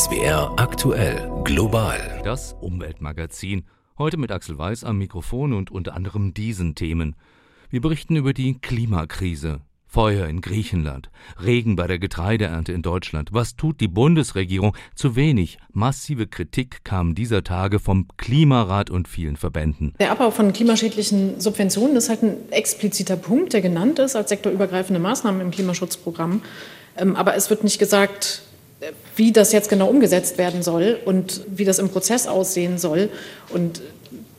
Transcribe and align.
SWR 0.00 0.54
aktuell 0.56 1.30
global. 1.44 2.22
Das 2.24 2.56
Umweltmagazin. 2.58 3.64
Heute 3.98 4.16
mit 4.16 4.32
Axel 4.32 4.56
Weiß 4.56 4.82
am 4.82 4.96
Mikrofon 4.96 5.52
und 5.52 5.70
unter 5.70 5.92
anderem 5.92 6.32
diesen 6.32 6.74
Themen. 6.74 7.16
Wir 7.68 7.82
berichten 7.82 8.16
über 8.16 8.32
die 8.32 8.54
Klimakrise. 8.54 9.60
Feuer 9.86 10.26
in 10.26 10.40
Griechenland, 10.40 11.10
Regen 11.44 11.76
bei 11.76 11.86
der 11.86 11.98
Getreideernte 11.98 12.72
in 12.72 12.80
Deutschland. 12.80 13.34
Was 13.34 13.56
tut 13.56 13.82
die 13.82 13.88
Bundesregierung? 13.88 14.74
Zu 14.94 15.16
wenig. 15.16 15.58
Massive 15.70 16.26
Kritik 16.26 16.82
kam 16.82 17.14
dieser 17.14 17.44
Tage 17.44 17.78
vom 17.78 18.08
Klimarat 18.16 18.88
und 18.88 19.06
vielen 19.06 19.36
Verbänden. 19.36 19.92
Der 20.00 20.12
Abbau 20.12 20.30
von 20.30 20.54
klimaschädlichen 20.54 21.40
Subventionen 21.40 21.94
ist 21.96 22.08
halt 22.08 22.22
ein 22.22 22.50
expliziter 22.52 23.16
Punkt, 23.16 23.52
der 23.52 23.60
genannt 23.60 23.98
ist 23.98 24.16
als 24.16 24.30
sektorübergreifende 24.30 24.98
Maßnahmen 24.98 25.42
im 25.42 25.50
Klimaschutzprogramm. 25.50 26.40
Ähm, 26.96 27.16
aber 27.16 27.34
es 27.34 27.50
wird 27.50 27.64
nicht 27.64 27.78
gesagt, 27.78 28.44
wie 29.16 29.32
das 29.32 29.52
jetzt 29.52 29.68
genau 29.68 29.88
umgesetzt 29.88 30.38
werden 30.38 30.62
soll 30.62 30.98
und 31.04 31.42
wie 31.48 31.64
das 31.64 31.78
im 31.78 31.88
Prozess 31.88 32.26
aussehen 32.26 32.78
soll. 32.78 33.10
Und 33.52 33.82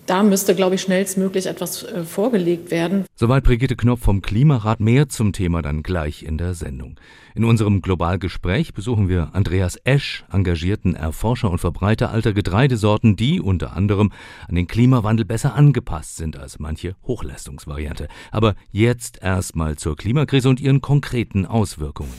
da 0.07 0.23
müsste, 0.23 0.55
glaube 0.55 0.75
ich, 0.75 0.81
schnellstmöglich 0.81 1.45
etwas 1.45 1.83
äh, 1.83 2.03
vorgelegt 2.03 2.71
werden. 2.71 3.05
Soweit 3.15 3.43
Brigitte 3.43 3.75
Knopf 3.75 4.01
vom 4.01 4.21
Klimarat. 4.21 4.79
Mehr 4.79 5.09
zum 5.09 5.31
Thema 5.31 5.61
dann 5.61 5.83
gleich 5.83 6.23
in 6.23 6.37
der 6.37 6.53
Sendung. 6.53 6.99
In 7.33 7.45
unserem 7.45 7.81
Globalgespräch 7.81 8.73
besuchen 8.73 9.07
wir 9.07 9.29
Andreas 9.33 9.77
Esch, 9.85 10.25
engagierten 10.31 10.95
Erforscher 10.95 11.49
und 11.49 11.59
Verbreiter 11.59 12.11
alter 12.11 12.33
Getreidesorten, 12.33 13.15
die 13.15 13.39
unter 13.39 13.73
anderem 13.73 14.11
an 14.49 14.55
den 14.55 14.67
Klimawandel 14.67 15.25
besser 15.25 15.55
angepasst 15.55 16.17
sind 16.17 16.37
als 16.37 16.59
manche 16.59 16.95
Hochleistungsvariante. 17.03 18.09
Aber 18.31 18.55
jetzt 18.71 19.21
erstmal 19.21 19.77
zur 19.77 19.95
Klimakrise 19.95 20.49
und 20.49 20.59
ihren 20.59 20.81
konkreten 20.81 21.45
Auswirkungen. 21.45 22.11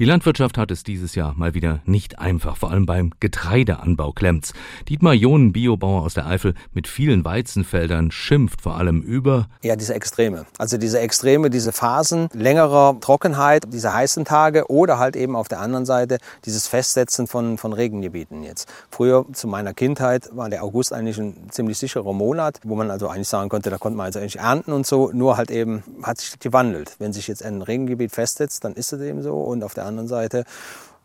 Die 0.00 0.04
Landwirtschaft 0.04 0.58
hat 0.58 0.72
es 0.72 0.82
dieses 0.82 1.14
Jahr 1.14 1.34
mal 1.36 1.54
wieder 1.54 1.78
nicht 1.84 2.18
einfach, 2.18 2.56
vor 2.56 2.72
allem 2.72 2.84
beim 2.84 3.12
Getreideanbau 3.20 4.10
klemmt's. 4.10 4.52
Dietmar 4.88 5.14
John, 5.14 5.52
Biobauer 5.52 6.02
aus 6.02 6.14
der 6.14 6.26
Eifel 6.26 6.54
mit 6.72 6.88
vielen 6.88 7.24
Weizenfeldern, 7.24 8.10
schimpft 8.10 8.62
vor 8.62 8.76
allem 8.76 9.02
über 9.02 9.46
Ja, 9.62 9.76
diese 9.76 9.94
Extreme. 9.94 10.46
Also 10.58 10.78
diese 10.78 10.98
Extreme, 10.98 11.48
diese 11.48 11.70
Phasen 11.70 12.28
längerer 12.32 12.98
Trockenheit, 13.00 13.72
diese 13.72 13.94
heißen 13.94 14.24
Tage 14.24 14.68
oder 14.68 14.98
halt 14.98 15.14
eben 15.14 15.36
auf 15.36 15.46
der 15.46 15.60
anderen 15.60 15.86
Seite 15.86 16.18
dieses 16.44 16.66
Festsetzen 16.66 17.28
von, 17.28 17.56
von 17.56 17.72
Regengebieten 17.72 18.42
jetzt. 18.42 18.68
Früher 18.90 19.24
zu 19.32 19.46
meiner 19.46 19.74
Kindheit 19.74 20.28
war 20.32 20.50
der 20.50 20.64
August 20.64 20.92
eigentlich 20.92 21.18
ein 21.18 21.36
ziemlich 21.52 21.78
sicherer 21.78 22.12
Monat, 22.12 22.58
wo 22.64 22.74
man 22.74 22.90
also 22.90 23.06
eigentlich 23.06 23.28
sagen 23.28 23.48
konnte, 23.48 23.70
da 23.70 23.78
konnte 23.78 23.96
man 23.96 24.06
also 24.06 24.18
eigentlich 24.18 24.40
ernten 24.40 24.72
und 24.72 24.88
so, 24.88 25.12
nur 25.12 25.36
halt 25.36 25.52
eben 25.52 25.84
hat 26.02 26.18
sich 26.18 26.36
gewandelt. 26.40 26.96
Wenn 26.98 27.12
sich 27.12 27.28
jetzt 27.28 27.44
ein 27.44 27.62
Regengebiet 27.62 28.10
festsetzt, 28.10 28.64
dann 28.64 28.74
ist 28.74 28.92
es 28.92 29.00
eben 29.00 29.22
so 29.22 29.36
und 29.36 29.62
auf 29.62 29.72
der 29.72 29.83
anderen 29.84 30.08
Seite 30.08 30.44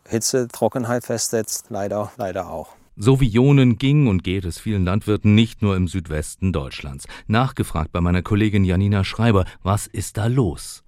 Hitze, 0.08 0.48
Trockenheit 0.48 1.04
festsetzt, 1.04 1.66
leider, 1.68 2.10
leider 2.16 2.50
auch. 2.50 2.79
So 3.02 3.18
wie 3.18 3.34
Ionen 3.34 3.78
ging 3.78 4.08
und 4.08 4.22
geht 4.24 4.44
es 4.44 4.60
vielen 4.60 4.84
Landwirten 4.84 5.34
nicht 5.34 5.62
nur 5.62 5.74
im 5.74 5.88
Südwesten 5.88 6.52
Deutschlands. 6.52 7.06
Nachgefragt 7.28 7.92
bei 7.92 8.02
meiner 8.02 8.20
Kollegin 8.20 8.62
Janina 8.62 9.04
Schreiber, 9.04 9.46
was 9.62 9.86
ist 9.86 10.18
da 10.18 10.26
los? 10.26 10.84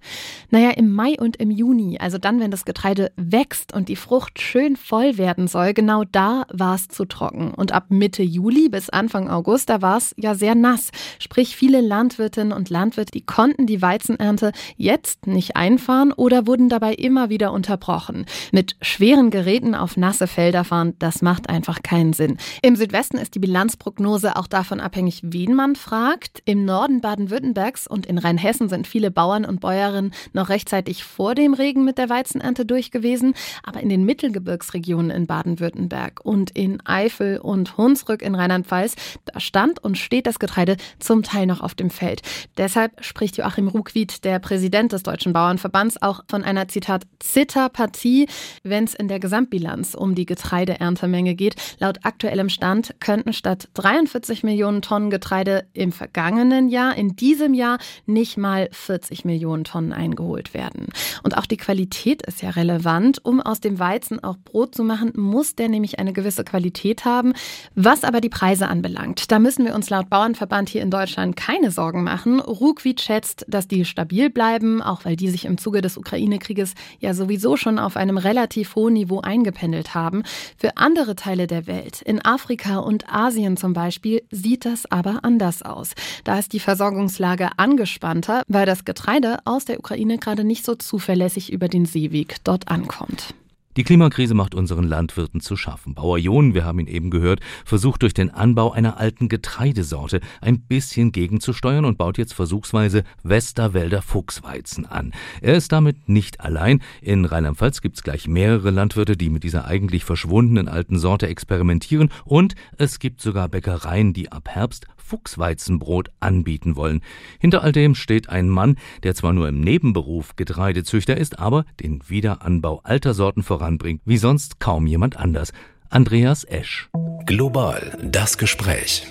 Naja, 0.51 0.69
im 0.69 0.93
Mai 0.93 1.15
und 1.19 1.37
im 1.37 1.49
Juni, 1.49 1.97
also 1.97 2.19
dann, 2.19 2.39
wenn 2.39 2.51
das 2.51 2.65
Getreide 2.65 3.11
wächst 3.15 3.73
und 3.73 3.89
die 3.89 3.95
Frucht 3.95 4.39
schön 4.39 4.75
voll 4.75 5.17
werden 5.17 5.47
soll, 5.47 5.73
genau 5.73 6.03
da 6.03 6.45
war 6.53 6.75
es 6.75 6.87
zu 6.87 7.05
trocken. 7.05 7.51
Und 7.51 7.71
ab 7.71 7.87
Mitte 7.89 8.21
Juli 8.21 8.69
bis 8.69 8.91
Anfang 8.91 9.27
August, 9.27 9.71
da 9.71 9.81
war 9.81 9.97
es 9.97 10.13
ja 10.15 10.35
sehr 10.35 10.53
nass. 10.53 10.91
Sprich, 11.17 11.55
viele 11.55 11.81
Landwirtinnen 11.81 12.53
und 12.53 12.69
Landwirte, 12.69 13.09
die 13.11 13.25
konnten 13.25 13.65
die 13.65 13.81
Weizenernte 13.81 14.51
jetzt 14.77 15.25
nicht 15.25 15.55
einfahren 15.55 16.11
oder 16.11 16.45
wurden 16.45 16.69
dabei 16.69 16.93
immer 16.93 17.31
wieder 17.31 17.51
unterbrochen. 17.51 18.27
Mit 18.51 18.75
schweren 18.83 19.31
Geräten 19.31 19.73
auf 19.73 19.97
nasse 19.97 20.27
Felder 20.27 20.63
fahren, 20.63 20.93
das 20.99 21.23
macht 21.23 21.49
einfach 21.49 21.81
keinen 21.81 22.02
keinen 22.03 22.13
Sinn. 22.13 22.37
Im 22.61 22.75
Südwesten 22.75 23.17
ist 23.17 23.35
die 23.35 23.39
Bilanzprognose 23.39 24.35
auch 24.35 24.47
davon 24.47 24.79
abhängig, 24.79 25.21
wen 25.23 25.53
man 25.53 25.75
fragt. 25.75 26.41
Im 26.45 26.65
Norden 26.65 26.99
Baden-Württembergs 26.99 27.87
und 27.87 28.05
in 28.05 28.17
Rheinhessen 28.17 28.67
sind 28.67 28.87
viele 28.87 29.09
Bauern 29.09 29.45
und 29.45 29.61
Bäuerinnen 29.61 30.13
noch 30.33 30.49
rechtzeitig 30.49 31.03
vor 31.03 31.33
dem 31.33 31.53
Regen 31.53 31.85
mit 31.85 31.97
der 31.97 32.09
Weizenernte 32.09 32.65
durch 32.65 32.91
gewesen. 32.91 33.33
Aber 33.63 33.79
in 33.79 33.89
den 33.89 34.03
Mittelgebirgsregionen 34.03 35.11
in 35.11 35.27
Baden-Württemberg 35.27 36.19
und 36.23 36.51
in 36.51 36.85
Eifel 36.85 37.37
und 37.37 37.77
Hunsrück 37.77 38.21
in 38.21 38.35
Rheinland-Pfalz, 38.35 38.95
da 39.25 39.39
stand 39.39 39.81
und 39.81 39.97
steht 39.97 40.27
das 40.27 40.39
Getreide 40.39 40.75
zum 40.99 41.23
Teil 41.23 41.45
noch 41.45 41.61
auf 41.61 41.73
dem 41.73 41.89
Feld. 41.89 42.21
Deshalb 42.57 43.03
spricht 43.03 43.37
Joachim 43.37 43.69
Ruckwied, 43.69 44.25
der 44.25 44.39
Präsident 44.39 44.91
des 44.91 45.03
Deutschen 45.03 45.31
Bauernverbands, 45.31 46.01
auch 46.01 46.23
von 46.27 46.43
einer 46.43 46.67
Zitat 46.67 47.05
Zitterpartie, 47.19 48.27
wenn 48.63 48.83
es 48.83 48.93
in 48.93 49.07
der 49.07 49.19
Gesamtbilanz 49.19 49.95
um 49.95 50.15
die 50.15 50.25
Getreideerntemenge 50.25 51.35
geht. 51.35 51.55
Laut 51.79 51.92
Laut 51.93 52.05
aktuellem 52.05 52.49
Stand 52.49 52.95
könnten 52.99 53.33
statt 53.33 53.69
43 53.75 54.41
Millionen 54.41 54.81
Tonnen 54.81 55.11
Getreide 55.11 55.65
im 55.73 55.91
vergangenen 55.91 56.67
Jahr 56.67 56.95
in 56.95 57.15
diesem 57.15 57.53
Jahr 57.53 57.77
nicht 58.07 58.35
mal 58.35 58.67
40 58.71 59.25
Millionen 59.25 59.63
Tonnen 59.63 59.93
eingeholt 59.93 60.55
werden. 60.55 60.87
Und 61.21 61.37
auch 61.37 61.45
die 61.45 61.57
Qualität 61.57 62.23
ist 62.23 62.41
ja 62.41 62.49
relevant. 62.49 63.23
Um 63.23 63.41
aus 63.41 63.59
dem 63.59 63.77
Weizen 63.77 64.23
auch 64.23 64.37
Brot 64.37 64.73
zu 64.73 64.83
machen, 64.83 65.11
muss 65.15 65.55
der 65.55 65.69
nämlich 65.69 65.99
eine 65.99 66.13
gewisse 66.13 66.43
Qualität 66.43 67.05
haben. 67.05 67.33
Was 67.75 68.03
aber 68.03 68.21
die 68.21 68.29
Preise 68.29 68.67
anbelangt, 68.67 69.31
da 69.31 69.37
müssen 69.37 69.63
wir 69.63 69.75
uns 69.75 69.91
laut 69.91 70.09
Bauernverband 70.09 70.69
hier 70.69 70.81
in 70.81 70.89
Deutschland 70.89 71.35
keine 71.35 71.69
Sorgen 71.69 72.03
machen. 72.03 72.39
Ruckwied 72.39 73.01
schätzt, 73.01 73.45
dass 73.47 73.67
die 73.67 73.85
stabil 73.85 74.31
bleiben, 74.31 74.81
auch 74.81 75.05
weil 75.05 75.15
die 75.15 75.29
sich 75.29 75.45
im 75.45 75.59
Zuge 75.59 75.81
des 75.81 75.97
Ukraine-Krieges 75.97 76.73
ja 76.99 77.13
sowieso 77.13 77.55
schon 77.55 77.77
auf 77.77 77.97
einem 77.97 78.17
relativ 78.17 78.75
hohen 78.75 78.93
Niveau 78.93 79.19
eingependelt 79.19 79.93
haben. 79.93 80.23
Für 80.57 80.77
andere 80.77 81.15
Teile 81.15 81.45
der 81.45 81.67
Welt 81.67 81.72
Welt. 81.73 82.01
In 82.01 82.23
Afrika 82.23 82.77
und 82.77 83.11
Asien 83.11 83.57
zum 83.57 83.73
Beispiel 83.73 84.21
sieht 84.31 84.65
das 84.65 84.89
aber 84.91 85.19
anders 85.23 85.61
aus. 85.61 85.93
Da 86.23 86.37
ist 86.37 86.53
die 86.53 86.59
Versorgungslage 86.59 87.49
angespannter, 87.57 88.43
weil 88.47 88.65
das 88.65 88.85
Getreide 88.85 89.39
aus 89.45 89.65
der 89.65 89.79
Ukraine 89.79 90.17
gerade 90.17 90.43
nicht 90.43 90.65
so 90.65 90.75
zuverlässig 90.75 91.51
über 91.51 91.67
den 91.67 91.85
Seeweg 91.85 92.37
dort 92.43 92.67
ankommt. 92.69 93.33
Die 93.75 93.83
Klimakrise 93.83 94.35
macht 94.35 94.53
unseren 94.53 94.83
Landwirten 94.83 95.39
zu 95.39 95.55
schaffen. 95.55 95.95
Bauer 95.95 96.19
John, 96.19 96.53
wir 96.53 96.63
haben 96.63 96.79
ihn 96.79 96.87
eben 96.87 97.09
gehört, 97.09 97.39
versucht 97.65 98.03
durch 98.03 98.13
den 98.13 98.29
Anbau 98.29 98.71
einer 98.71 98.97
alten 98.97 99.29
Getreidesorte 99.29 100.19
ein 100.41 100.61
bisschen 100.61 101.11
gegenzusteuern 101.11 101.83
und 101.83 101.97
baut 101.97 102.19
jetzt 102.19 102.35
versuchsweise 102.35 103.03
Westerwälder 103.23 104.03
Fuchsweizen 104.03 104.85
an. 104.85 105.11
Er 105.41 105.55
ist 105.55 105.71
damit 105.71 106.07
nicht 106.07 106.39
allein. 106.39 106.81
In 107.01 107.25
Rheinland-Pfalz 107.25 107.81
gibt 107.81 107.95
es 107.95 108.03
gleich 108.03 108.27
mehrere 108.27 108.69
Landwirte, 108.69 109.17
die 109.17 109.31
mit 109.31 109.43
dieser 109.43 109.65
eigentlich 109.65 110.05
verschwundenen 110.05 110.67
alten 110.67 110.99
Sorte 110.99 111.27
experimentieren 111.27 112.09
und 112.25 112.53
es 112.77 112.99
gibt 112.99 113.21
sogar 113.21 113.49
Bäckereien, 113.49 114.13
die 114.13 114.31
ab 114.31 114.49
Herbst 114.49 114.85
Fuchsweizenbrot 115.03 116.09
anbieten 116.19 116.75
wollen. 116.75 117.01
Hinter 117.39 117.63
all 117.63 117.71
dem 117.71 117.95
steht 117.95 118.29
ein 118.29 118.49
Mann, 118.49 118.77
der 119.03 119.15
zwar 119.15 119.33
nur 119.33 119.47
im 119.47 119.61
Nebenberuf 119.61 120.35
Getreidezüchter 120.35 121.17
ist, 121.17 121.39
aber 121.39 121.65
den 121.81 122.01
Wiederanbau 122.07 122.81
alter 122.83 123.13
Sorten 123.13 123.43
voranbringt, 123.43 124.01
wie 124.05 124.17
sonst 124.17 124.59
kaum 124.59 124.87
jemand 124.87 125.17
anders. 125.17 125.51
Andreas 125.89 126.43
Esch. 126.43 126.89
Global 127.25 127.97
das 128.01 128.37
Gespräch. 128.37 129.05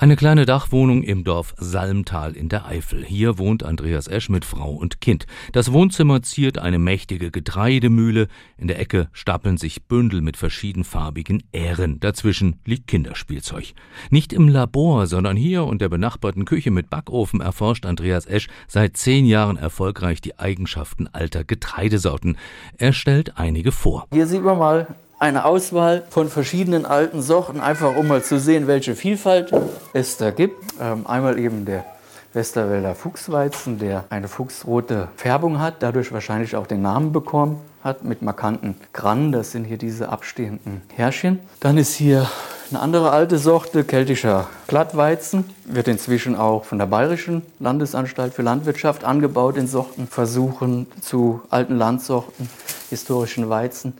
Eine 0.00 0.16
kleine 0.16 0.46
Dachwohnung 0.46 1.02
im 1.02 1.24
Dorf 1.24 1.54
Salmtal 1.58 2.32
in 2.32 2.48
der 2.48 2.64
Eifel. 2.64 3.04
Hier 3.04 3.36
wohnt 3.36 3.62
Andreas 3.62 4.08
Esch 4.08 4.30
mit 4.30 4.46
Frau 4.46 4.70
und 4.70 5.02
Kind. 5.02 5.26
Das 5.52 5.74
Wohnzimmer 5.74 6.22
ziert 6.22 6.56
eine 6.56 6.78
mächtige 6.78 7.30
Getreidemühle. 7.30 8.28
In 8.56 8.68
der 8.68 8.80
Ecke 8.80 9.10
stapeln 9.12 9.58
sich 9.58 9.84
Bündel 9.84 10.22
mit 10.22 10.38
verschiedenfarbigen 10.38 11.42
Ähren. 11.52 12.00
Dazwischen 12.00 12.60
liegt 12.64 12.86
Kinderspielzeug. 12.86 13.74
Nicht 14.08 14.32
im 14.32 14.48
Labor, 14.48 15.06
sondern 15.06 15.36
hier 15.36 15.64
und 15.64 15.82
der 15.82 15.90
benachbarten 15.90 16.46
Küche 16.46 16.70
mit 16.70 16.88
Backofen 16.88 17.42
erforscht 17.42 17.84
Andreas 17.84 18.24
Esch 18.24 18.48
seit 18.68 18.96
zehn 18.96 19.26
Jahren 19.26 19.58
erfolgreich 19.58 20.22
die 20.22 20.38
Eigenschaften 20.38 21.08
alter 21.08 21.44
Getreidesorten. 21.44 22.38
Er 22.78 22.94
stellt 22.94 23.36
einige 23.36 23.70
vor. 23.70 24.06
Hier 24.14 24.26
sieht 24.26 24.42
man 24.42 24.56
mal 24.56 24.96
eine 25.20 25.44
Auswahl 25.44 26.02
von 26.08 26.28
verschiedenen 26.28 26.86
alten 26.86 27.20
Sorten, 27.22 27.60
einfach 27.60 27.94
um 27.94 28.08
mal 28.08 28.22
zu 28.22 28.40
sehen, 28.40 28.66
welche 28.66 28.96
Vielfalt 28.96 29.52
es 29.92 30.16
da 30.16 30.30
gibt. 30.30 30.64
Ähm, 30.80 31.06
einmal 31.06 31.38
eben 31.38 31.66
der 31.66 31.84
Westerwälder 32.32 32.94
Fuchsweizen, 32.94 33.78
der 33.78 34.04
eine 34.08 34.28
fuchsrote 34.28 35.08
Färbung 35.16 35.60
hat, 35.60 35.76
dadurch 35.80 36.10
wahrscheinlich 36.10 36.56
auch 36.56 36.66
den 36.66 36.80
Namen 36.80 37.12
bekommen 37.12 37.60
hat, 37.84 38.02
mit 38.04 38.22
markanten 38.22 38.76
Grannen. 38.92 39.30
Das 39.30 39.52
sind 39.52 39.64
hier 39.64 39.76
diese 39.76 40.08
abstehenden 40.08 40.80
Härchen. 40.94 41.40
Dann 41.60 41.76
ist 41.76 41.92
hier 41.92 42.26
eine 42.70 42.80
andere 42.80 43.10
alte 43.10 43.36
Sorte, 43.36 43.84
keltischer 43.84 44.48
Glattweizen, 44.68 45.44
wird 45.64 45.88
inzwischen 45.88 46.34
auch 46.36 46.64
von 46.64 46.78
der 46.78 46.86
Bayerischen 46.86 47.42
Landesanstalt 47.58 48.32
für 48.32 48.42
Landwirtschaft 48.42 49.04
angebaut 49.04 49.56
in 49.56 49.66
Sortenversuchen 49.66 50.86
zu 51.02 51.42
alten 51.50 51.76
Landsorten, 51.76 52.48
historischen 52.88 53.50
Weizen. 53.50 53.94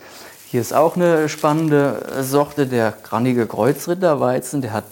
Hier 0.51 0.61
ist 0.61 0.75
auch 0.75 0.97
eine 0.97 1.29
spannende 1.29 2.03
Sorte, 2.23 2.67
der 2.67 2.93
grannige 3.05 3.47
Kreuzritterweizen. 3.47 4.63
Der 4.63 4.73
hat 4.73 4.85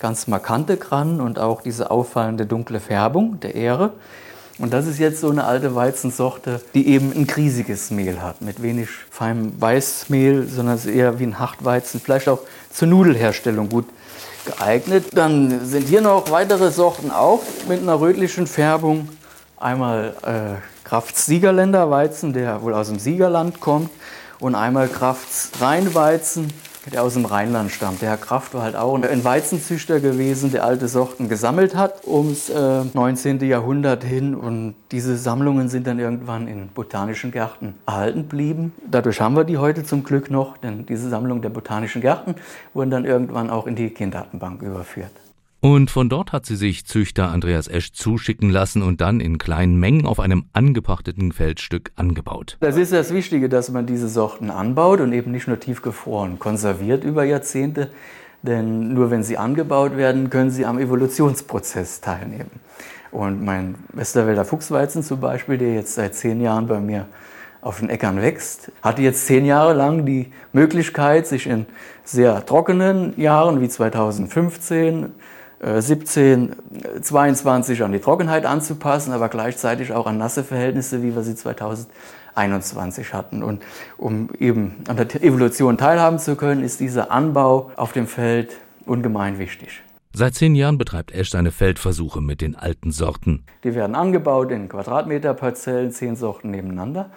ganz 0.00 0.26
markante 0.26 0.76
Grannen 0.76 1.20
und 1.20 1.38
auch 1.38 1.60
diese 1.60 1.92
auffallende 1.92 2.44
dunkle 2.44 2.80
Färbung 2.80 3.38
der 3.38 3.54
Ähre. 3.54 3.92
Und 4.58 4.72
das 4.72 4.88
ist 4.88 4.98
jetzt 4.98 5.20
so 5.20 5.30
eine 5.30 5.44
alte 5.44 5.76
Weizensorte, 5.76 6.60
die 6.74 6.88
eben 6.88 7.12
ein 7.12 7.28
grisiges 7.28 7.92
Mehl 7.92 8.20
hat, 8.20 8.42
mit 8.42 8.60
wenig 8.64 8.88
feinem 9.08 9.52
Weißmehl, 9.60 10.48
sondern 10.48 10.80
eher 10.88 11.20
wie 11.20 11.26
ein 11.26 11.38
Hartweizen, 11.38 12.00
vielleicht 12.00 12.28
auch 12.28 12.40
zur 12.72 12.88
Nudelherstellung 12.88 13.68
gut 13.68 13.86
geeignet. 14.44 15.10
Dann 15.12 15.64
sind 15.64 15.86
hier 15.86 16.00
noch 16.00 16.32
weitere 16.32 16.72
Sorten 16.72 17.12
auch 17.12 17.42
mit 17.68 17.80
einer 17.80 18.00
rötlichen 18.00 18.48
Färbung. 18.48 19.08
Einmal 19.56 20.16
äh, 20.24 20.60
Krafts 20.82 21.26
Siegerländer 21.26 21.92
Weizen, 21.92 22.32
der 22.32 22.60
wohl 22.60 22.74
aus 22.74 22.88
dem 22.88 22.98
Siegerland 22.98 23.60
kommt, 23.60 23.90
und 24.40 24.54
einmal 24.54 24.88
Krafts 24.88 25.52
Rheinweizen, 25.60 26.52
der 26.92 27.02
aus 27.02 27.14
dem 27.14 27.24
Rheinland 27.24 27.72
stammt. 27.72 28.00
Der 28.00 28.10
Herr 28.10 28.16
Kraft 28.16 28.54
war 28.54 28.62
halt 28.62 28.76
auch 28.76 28.94
ein 28.94 29.24
Weizenzüchter 29.24 29.98
gewesen, 30.00 30.52
der 30.52 30.64
alte 30.64 30.86
Sorten 30.88 31.28
gesammelt 31.28 31.74
hat 31.74 32.06
ums 32.06 32.48
äh, 32.48 32.84
19. 32.84 33.40
Jahrhundert 33.40 34.04
hin. 34.04 34.34
Und 34.34 34.76
diese 34.92 35.16
Sammlungen 35.16 35.68
sind 35.68 35.86
dann 35.86 35.98
irgendwann 35.98 36.46
in 36.46 36.68
botanischen 36.68 37.32
Gärten 37.32 37.74
erhalten 37.86 38.28
blieben. 38.28 38.72
Dadurch 38.88 39.20
haben 39.20 39.34
wir 39.34 39.44
die 39.44 39.58
heute 39.58 39.84
zum 39.84 40.04
Glück 40.04 40.30
noch, 40.30 40.58
denn 40.58 40.86
diese 40.86 41.08
Sammlungen 41.08 41.42
der 41.42 41.50
botanischen 41.50 42.02
Gärten 42.02 42.36
wurden 42.72 42.90
dann 42.90 43.04
irgendwann 43.04 43.50
auch 43.50 43.66
in 43.66 43.74
die 43.74 43.90
Kinderdatenbank 43.90 44.62
überführt. 44.62 45.25
Und 45.60 45.90
von 45.90 46.08
dort 46.08 46.32
hat 46.32 46.46
sie 46.46 46.54
sich 46.54 46.86
Züchter 46.86 47.30
Andreas 47.30 47.66
Esch 47.66 47.92
zuschicken 47.92 48.50
lassen 48.50 48.82
und 48.82 49.00
dann 49.00 49.20
in 49.20 49.38
kleinen 49.38 49.76
Mengen 49.80 50.06
auf 50.06 50.20
einem 50.20 50.44
angepachteten 50.52 51.32
Feldstück 51.32 51.92
angebaut. 51.96 52.56
Das 52.60 52.76
ist 52.76 52.92
das 52.92 53.12
Wichtige, 53.12 53.48
dass 53.48 53.70
man 53.70 53.86
diese 53.86 54.08
Sorten 54.08 54.50
anbaut 54.50 55.00
und 55.00 55.12
eben 55.12 55.32
nicht 55.32 55.48
nur 55.48 55.58
tiefgefroren 55.58 56.38
konserviert 56.38 57.04
über 57.04 57.24
Jahrzehnte, 57.24 57.90
denn 58.42 58.92
nur 58.94 59.10
wenn 59.10 59.22
sie 59.22 59.38
angebaut 59.38 59.96
werden, 59.96 60.30
können 60.30 60.50
sie 60.50 60.66
am 60.66 60.78
Evolutionsprozess 60.78 62.00
teilnehmen. 62.00 62.50
Und 63.10 63.42
mein 63.42 63.76
Westerwälder 63.92 64.44
Fuchsweizen 64.44 65.02
zum 65.02 65.20
Beispiel, 65.20 65.58
der 65.58 65.74
jetzt 65.74 65.94
seit 65.94 66.14
zehn 66.14 66.40
Jahren 66.40 66.66
bei 66.66 66.80
mir 66.80 67.06
auf 67.62 67.80
den 67.80 67.88
Äckern 67.88 68.20
wächst, 68.20 68.70
hatte 68.82 69.02
jetzt 69.02 69.26
zehn 69.26 69.44
Jahre 69.44 69.72
lang 69.72 70.06
die 70.06 70.30
Möglichkeit, 70.52 71.26
sich 71.26 71.46
in 71.46 71.66
sehr 72.04 72.44
trockenen 72.46 73.18
Jahren 73.18 73.60
wie 73.60 73.68
2015 73.68 75.12
17, 75.60 76.52
äh, 76.96 77.00
22 77.00 77.82
an 77.82 77.92
die 77.92 77.98
Trockenheit 77.98 78.44
anzupassen, 78.44 79.12
aber 79.12 79.28
gleichzeitig 79.28 79.92
auch 79.92 80.06
an 80.06 80.18
nasse 80.18 80.44
Verhältnisse, 80.44 81.02
wie 81.02 81.14
wir 81.14 81.22
sie 81.22 81.34
2021 81.34 83.14
hatten. 83.14 83.42
Und 83.42 83.62
um 83.96 84.28
eben 84.38 84.76
an 84.88 84.96
der 84.96 85.22
Evolution 85.22 85.78
teilhaben 85.78 86.18
zu 86.18 86.36
können, 86.36 86.62
ist 86.62 86.80
dieser 86.80 87.10
Anbau 87.10 87.70
auf 87.76 87.92
dem 87.92 88.06
Feld 88.06 88.56
ungemein 88.84 89.38
wichtig. 89.38 89.82
Seit 90.12 90.34
zehn 90.34 90.54
Jahren 90.54 90.78
betreibt 90.78 91.12
Esch 91.12 91.30
seine 91.30 91.50
Feldversuche 91.50 92.22
mit 92.22 92.40
den 92.40 92.56
alten 92.56 92.90
Sorten. 92.90 93.44
Die 93.64 93.74
werden 93.74 93.94
angebaut 93.94 94.50
in 94.50 94.68
Quadratmeterparzellen, 94.68 95.90
zehn 95.90 96.16
Sorten 96.16 96.50
nebeneinander. 96.50 97.10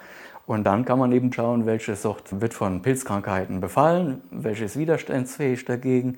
Und 0.46 0.64
dann 0.64 0.84
kann 0.84 1.00
man 1.00 1.12
eben 1.12 1.32
schauen, 1.32 1.66
welche 1.66 1.96
Sorte 1.96 2.42
wird 2.42 2.54
von 2.54 2.82
Pilzkrankheiten 2.82 3.62
befallen, 3.62 4.22
welche 4.32 4.66
ist 4.66 4.78
widerstandsfähig 4.78 5.64
dagegen, 5.64 6.18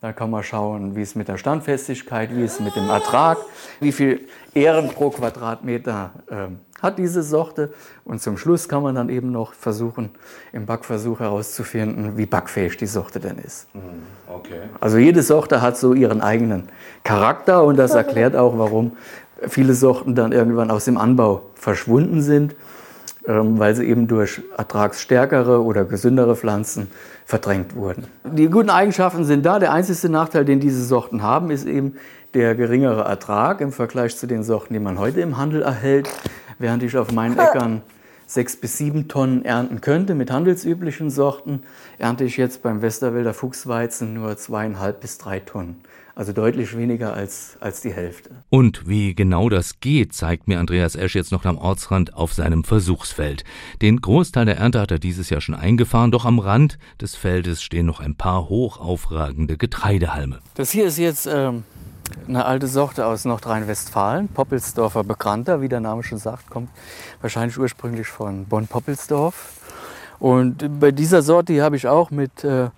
da 0.00 0.12
kann 0.12 0.30
man 0.30 0.42
schauen, 0.42 0.94
wie 0.94 1.02
es 1.02 1.14
mit 1.14 1.28
der 1.28 1.38
Standfestigkeit, 1.38 2.34
wie 2.34 2.42
es 2.42 2.60
mit 2.60 2.76
dem 2.76 2.88
Ertrag, 2.90 3.38
wie 3.80 3.92
viel 3.92 4.20
Ähren 4.54 4.90
pro 4.90 5.08
Quadratmeter 5.10 6.10
äh, 6.28 6.82
hat 6.82 6.98
diese 6.98 7.22
Sorte. 7.22 7.72
Und 8.04 8.20
zum 8.20 8.36
Schluss 8.36 8.68
kann 8.68 8.82
man 8.82 8.94
dann 8.94 9.08
eben 9.08 9.32
noch 9.32 9.54
versuchen, 9.54 10.10
im 10.52 10.66
Backversuch 10.66 11.20
herauszufinden, 11.20 12.18
wie 12.18 12.26
backfähig 12.26 12.76
die 12.76 12.86
Sorte 12.86 13.20
denn 13.20 13.38
ist. 13.38 13.74
Mhm, 13.74 14.02
okay. 14.28 14.60
Also 14.80 14.98
jede 14.98 15.22
Sorte 15.22 15.62
hat 15.62 15.78
so 15.78 15.94
ihren 15.94 16.20
eigenen 16.20 16.68
Charakter 17.02 17.64
und 17.64 17.76
das 17.76 17.94
erklärt 17.94 18.36
auch, 18.36 18.58
warum 18.58 18.96
viele 19.48 19.74
Sorten 19.74 20.14
dann 20.14 20.32
irgendwann 20.32 20.70
aus 20.70 20.84
dem 20.84 20.98
Anbau 20.98 21.42
verschwunden 21.54 22.20
sind, 22.20 22.54
weil 23.26 23.74
sie 23.74 23.84
eben 23.84 24.06
durch 24.06 24.40
ertragsstärkere 24.56 25.62
oder 25.62 25.84
gesündere 25.84 26.36
Pflanzen 26.36 26.90
verdrängt 27.24 27.74
wurden. 27.74 28.04
Die 28.24 28.48
guten 28.48 28.70
Eigenschaften 28.70 29.24
sind 29.24 29.44
da. 29.44 29.58
Der 29.58 29.72
einzige 29.72 30.08
Nachteil, 30.08 30.44
den 30.44 30.60
diese 30.60 30.84
Sorten 30.84 31.22
haben, 31.22 31.50
ist 31.50 31.66
eben 31.66 31.96
der 32.34 32.54
geringere 32.54 33.02
Ertrag 33.02 33.60
im 33.60 33.72
Vergleich 33.72 34.16
zu 34.16 34.26
den 34.26 34.42
Sorten, 34.42 34.74
die 34.74 34.80
man 34.80 34.98
heute 34.98 35.20
im 35.20 35.36
Handel 35.36 35.62
erhält. 35.62 36.08
Während 36.58 36.82
ich 36.82 36.96
auf 36.96 37.12
meinen 37.12 37.38
Äckern 37.38 37.82
sechs 38.26 38.56
bis 38.56 38.78
sieben 38.78 39.08
Tonnen 39.08 39.44
ernten 39.44 39.80
könnte 39.80 40.14
mit 40.14 40.30
handelsüblichen 40.30 41.10
Sorten, 41.10 41.62
ernte 41.98 42.24
ich 42.24 42.36
jetzt 42.36 42.62
beim 42.62 42.82
Westerwälder 42.82 43.34
Fuchsweizen 43.34 44.14
nur 44.14 44.36
zweieinhalb 44.36 45.00
bis 45.00 45.18
drei 45.18 45.40
Tonnen 45.40 45.76
also 46.16 46.32
deutlich 46.32 46.74
weniger 46.76 47.12
als, 47.12 47.58
als 47.60 47.82
die 47.82 47.92
Hälfte. 47.92 48.30
Und 48.48 48.88
wie 48.88 49.14
genau 49.14 49.50
das 49.50 49.80
geht, 49.80 50.14
zeigt 50.14 50.48
mir 50.48 50.58
Andreas 50.58 50.96
Esch 50.96 51.14
jetzt 51.14 51.30
noch 51.30 51.44
am 51.44 51.58
Ortsrand 51.58 52.14
auf 52.14 52.32
seinem 52.32 52.64
Versuchsfeld. 52.64 53.44
Den 53.82 54.00
Großteil 54.00 54.46
der 54.46 54.56
Ernte 54.56 54.80
hat 54.80 54.90
er 54.90 54.98
dieses 54.98 55.28
Jahr 55.28 55.42
schon 55.42 55.54
eingefahren, 55.54 56.10
doch 56.10 56.24
am 56.24 56.38
Rand 56.38 56.78
des 57.02 57.14
Feldes 57.16 57.62
stehen 57.62 57.84
noch 57.84 58.00
ein 58.00 58.14
paar 58.14 58.48
hoch 58.48 58.80
aufragende 58.80 59.58
Getreidehalme. 59.58 60.40
Das 60.54 60.70
hier 60.70 60.86
ist 60.86 60.96
jetzt 60.96 61.28
ähm, 61.30 61.64
eine 62.26 62.46
alte 62.46 62.66
Sorte 62.66 63.04
aus 63.04 63.26
Nordrhein-Westfalen, 63.26 64.28
Poppelsdorfer 64.28 65.04
Bekannter, 65.04 65.60
wie 65.60 65.68
der 65.68 65.80
Name 65.80 66.02
schon 66.02 66.18
sagt, 66.18 66.48
kommt 66.48 66.70
wahrscheinlich 67.20 67.58
ursprünglich 67.58 68.06
von 68.06 68.46
Bonn-Poppelsdorf. 68.46 69.52
Und 70.18 70.80
bei 70.80 70.92
dieser 70.92 71.20
Sorte 71.20 71.62
habe 71.62 71.76
ich 71.76 71.86
auch 71.86 72.10
mit 72.10 72.42
äh, 72.42 72.70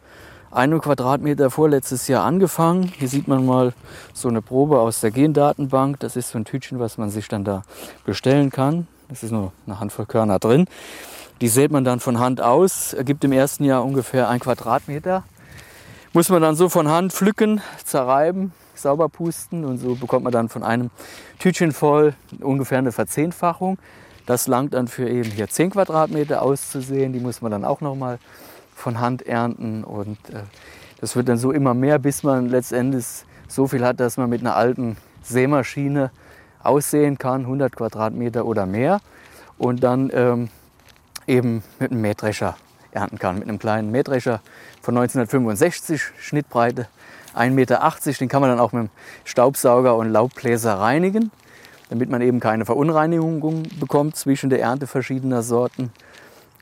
einem 0.50 0.80
Quadratmeter 0.80 1.50
vorletztes 1.50 2.08
Jahr 2.08 2.24
angefangen. 2.24 2.92
Hier 2.98 3.08
sieht 3.08 3.28
man 3.28 3.44
mal 3.44 3.72
so 4.14 4.28
eine 4.28 4.42
Probe 4.42 4.80
aus 4.80 5.00
der 5.00 5.10
Gendatenbank. 5.10 6.00
Das 6.00 6.16
ist 6.16 6.30
so 6.30 6.38
ein 6.38 6.44
Tütchen, 6.44 6.78
was 6.78 6.98
man 6.98 7.10
sich 7.10 7.28
dann 7.28 7.44
da 7.44 7.62
bestellen 8.04 8.50
kann. 8.50 8.86
Das 9.08 9.22
ist 9.22 9.32
nur 9.32 9.52
eine 9.66 9.80
Handvoll 9.80 10.06
Körner 10.06 10.38
drin. 10.38 10.66
Die 11.40 11.48
sät 11.48 11.70
man 11.70 11.84
dann 11.84 12.00
von 12.00 12.18
Hand 12.18 12.40
aus, 12.40 12.92
ergibt 12.92 13.22
im 13.24 13.32
ersten 13.32 13.64
Jahr 13.64 13.84
ungefähr 13.84 14.28
ein 14.28 14.40
Quadratmeter. 14.40 15.22
Muss 16.12 16.30
man 16.30 16.42
dann 16.42 16.56
so 16.56 16.68
von 16.68 16.88
Hand 16.88 17.12
pflücken, 17.12 17.60
zerreiben, 17.84 18.52
sauber 18.74 19.08
pusten 19.08 19.64
und 19.64 19.78
so 19.78 19.94
bekommt 19.94 20.24
man 20.24 20.32
dann 20.32 20.48
von 20.48 20.62
einem 20.62 20.90
Tütchen 21.38 21.72
voll 21.72 22.14
ungefähr 22.40 22.78
eine 22.78 22.92
Verzehnfachung. 22.92 23.78
Das 24.26 24.46
langt 24.46 24.74
dann 24.74 24.88
für 24.88 25.08
eben 25.08 25.30
hier 25.30 25.48
10 25.48 25.70
Quadratmeter 25.70 26.42
auszusehen. 26.42 27.12
Die 27.12 27.20
muss 27.20 27.40
man 27.40 27.50
dann 27.50 27.64
auch 27.64 27.80
noch 27.80 27.94
mal 27.94 28.18
von 28.78 29.00
Hand 29.00 29.26
ernten. 29.26 29.84
Und 29.84 30.18
äh, 30.30 30.42
das 31.00 31.16
wird 31.16 31.28
dann 31.28 31.38
so 31.38 31.52
immer 31.52 31.74
mehr, 31.74 31.98
bis 31.98 32.22
man 32.22 32.48
letztendlich 32.48 33.04
so 33.48 33.66
viel 33.66 33.84
hat, 33.84 34.00
dass 34.00 34.16
man 34.16 34.30
mit 34.30 34.40
einer 34.40 34.56
alten 34.56 34.96
Sämaschine 35.22 36.10
aussehen 36.62 37.18
kann, 37.18 37.42
100 37.42 37.74
Quadratmeter 37.74 38.46
oder 38.46 38.66
mehr. 38.66 39.00
Und 39.58 39.82
dann 39.82 40.10
ähm, 40.12 40.48
eben 41.26 41.62
mit 41.78 41.90
einem 41.90 42.00
Mähdrescher 42.00 42.56
ernten 42.92 43.18
kann. 43.18 43.38
Mit 43.38 43.48
einem 43.48 43.58
kleinen 43.58 43.90
Mähdrescher 43.90 44.40
von 44.80 44.96
1965, 44.96 46.02
Schnittbreite 46.18 46.88
1,80 47.34 47.50
Meter. 47.50 47.92
Den 48.20 48.28
kann 48.28 48.40
man 48.40 48.50
dann 48.50 48.60
auch 48.60 48.72
mit 48.72 48.84
dem 48.84 48.90
Staubsauger 49.24 49.96
und 49.96 50.10
Laubbläser 50.10 50.74
reinigen, 50.74 51.30
damit 51.90 52.08
man 52.10 52.20
eben 52.22 52.40
keine 52.40 52.64
Verunreinigung 52.64 53.64
bekommt 53.78 54.16
zwischen 54.16 54.50
der 54.50 54.60
Ernte 54.60 54.86
verschiedener 54.86 55.42
Sorten. 55.42 55.92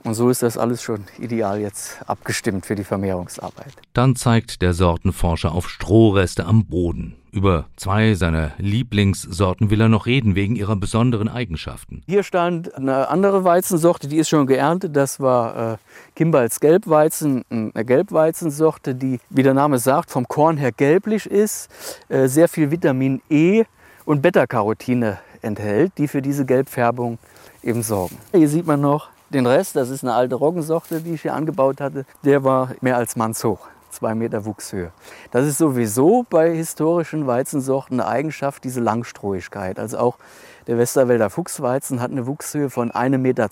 Und 0.06 0.14
so 0.14 0.30
ist 0.30 0.44
das 0.44 0.56
alles 0.56 0.84
schon 0.84 1.04
ideal 1.18 1.60
jetzt 1.60 1.98
abgestimmt 2.06 2.64
für 2.64 2.76
die 2.76 2.84
Vermehrungsarbeit. 2.84 3.72
Dann 3.92 4.14
zeigt 4.14 4.62
der 4.62 4.72
Sortenforscher 4.72 5.50
auf 5.50 5.68
Strohreste 5.68 6.46
am 6.46 6.64
Boden. 6.66 7.16
Über 7.32 7.66
zwei 7.74 8.14
seiner 8.14 8.52
Lieblingssorten 8.58 9.68
will 9.68 9.80
er 9.80 9.88
noch 9.88 10.06
reden, 10.06 10.36
wegen 10.36 10.54
ihrer 10.54 10.76
besonderen 10.76 11.28
Eigenschaften. 11.28 12.04
Hier 12.06 12.22
stand 12.22 12.72
eine 12.76 13.08
andere 13.08 13.42
Weizensorte, 13.42 14.06
die 14.06 14.18
ist 14.18 14.28
schon 14.28 14.46
geerntet. 14.46 14.94
Das 14.94 15.18
war 15.18 15.72
äh, 15.72 15.76
Kimballs 16.14 16.60
Gelbweizen, 16.60 17.42
eine 17.50 17.84
Gelbweizensorte, 17.84 18.94
die, 18.94 19.18
wie 19.30 19.42
der 19.42 19.54
Name 19.54 19.78
sagt, 19.78 20.12
vom 20.12 20.28
Korn 20.28 20.56
her 20.56 20.70
gelblich 20.70 21.26
ist, 21.26 21.68
äh, 22.08 22.28
sehr 22.28 22.48
viel 22.48 22.70
Vitamin 22.70 23.22
E 23.28 23.64
und 24.04 24.22
Beta-Carotine 24.22 25.18
enthält, 25.42 25.98
die 25.98 26.06
für 26.06 26.22
diese 26.22 26.44
Gelbfärbung 26.44 27.18
eben 27.64 27.82
sorgen. 27.82 28.16
Hier 28.32 28.48
sieht 28.48 28.68
man 28.68 28.80
noch 28.80 29.15
den 29.30 29.46
Rest, 29.46 29.76
das 29.76 29.90
ist 29.90 30.04
eine 30.04 30.14
alte 30.14 30.36
Roggensorte, 30.36 31.00
die 31.00 31.14
ich 31.14 31.22
hier 31.22 31.34
angebaut 31.34 31.80
hatte, 31.80 32.04
der 32.24 32.44
war 32.44 32.70
mehr 32.80 32.96
als 32.96 33.16
mannshoch. 33.16 33.66
Zwei 33.90 34.14
Meter 34.14 34.44
Wuchshöhe. 34.44 34.92
Das 35.30 35.46
ist 35.46 35.56
sowieso 35.56 36.26
bei 36.28 36.54
historischen 36.54 37.26
Weizensorten 37.26 38.00
eine 38.00 38.08
Eigenschaft, 38.08 38.62
diese 38.64 38.80
Langstrohigkeit. 38.80 39.78
Also 39.78 39.98
auch 39.98 40.18
der 40.66 40.76
Westerwälder 40.76 41.30
Fuchsweizen 41.30 42.02
hat 42.02 42.10
eine 42.10 42.26
Wuchshöhe 42.26 42.68
von 42.68 42.90
1,20 42.90 43.18
Meter, 43.18 43.48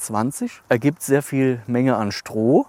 ergibt 0.69 1.02
sehr 1.02 1.23
viel 1.23 1.62
Menge 1.66 1.97
an 1.97 2.12
Stroh, 2.12 2.66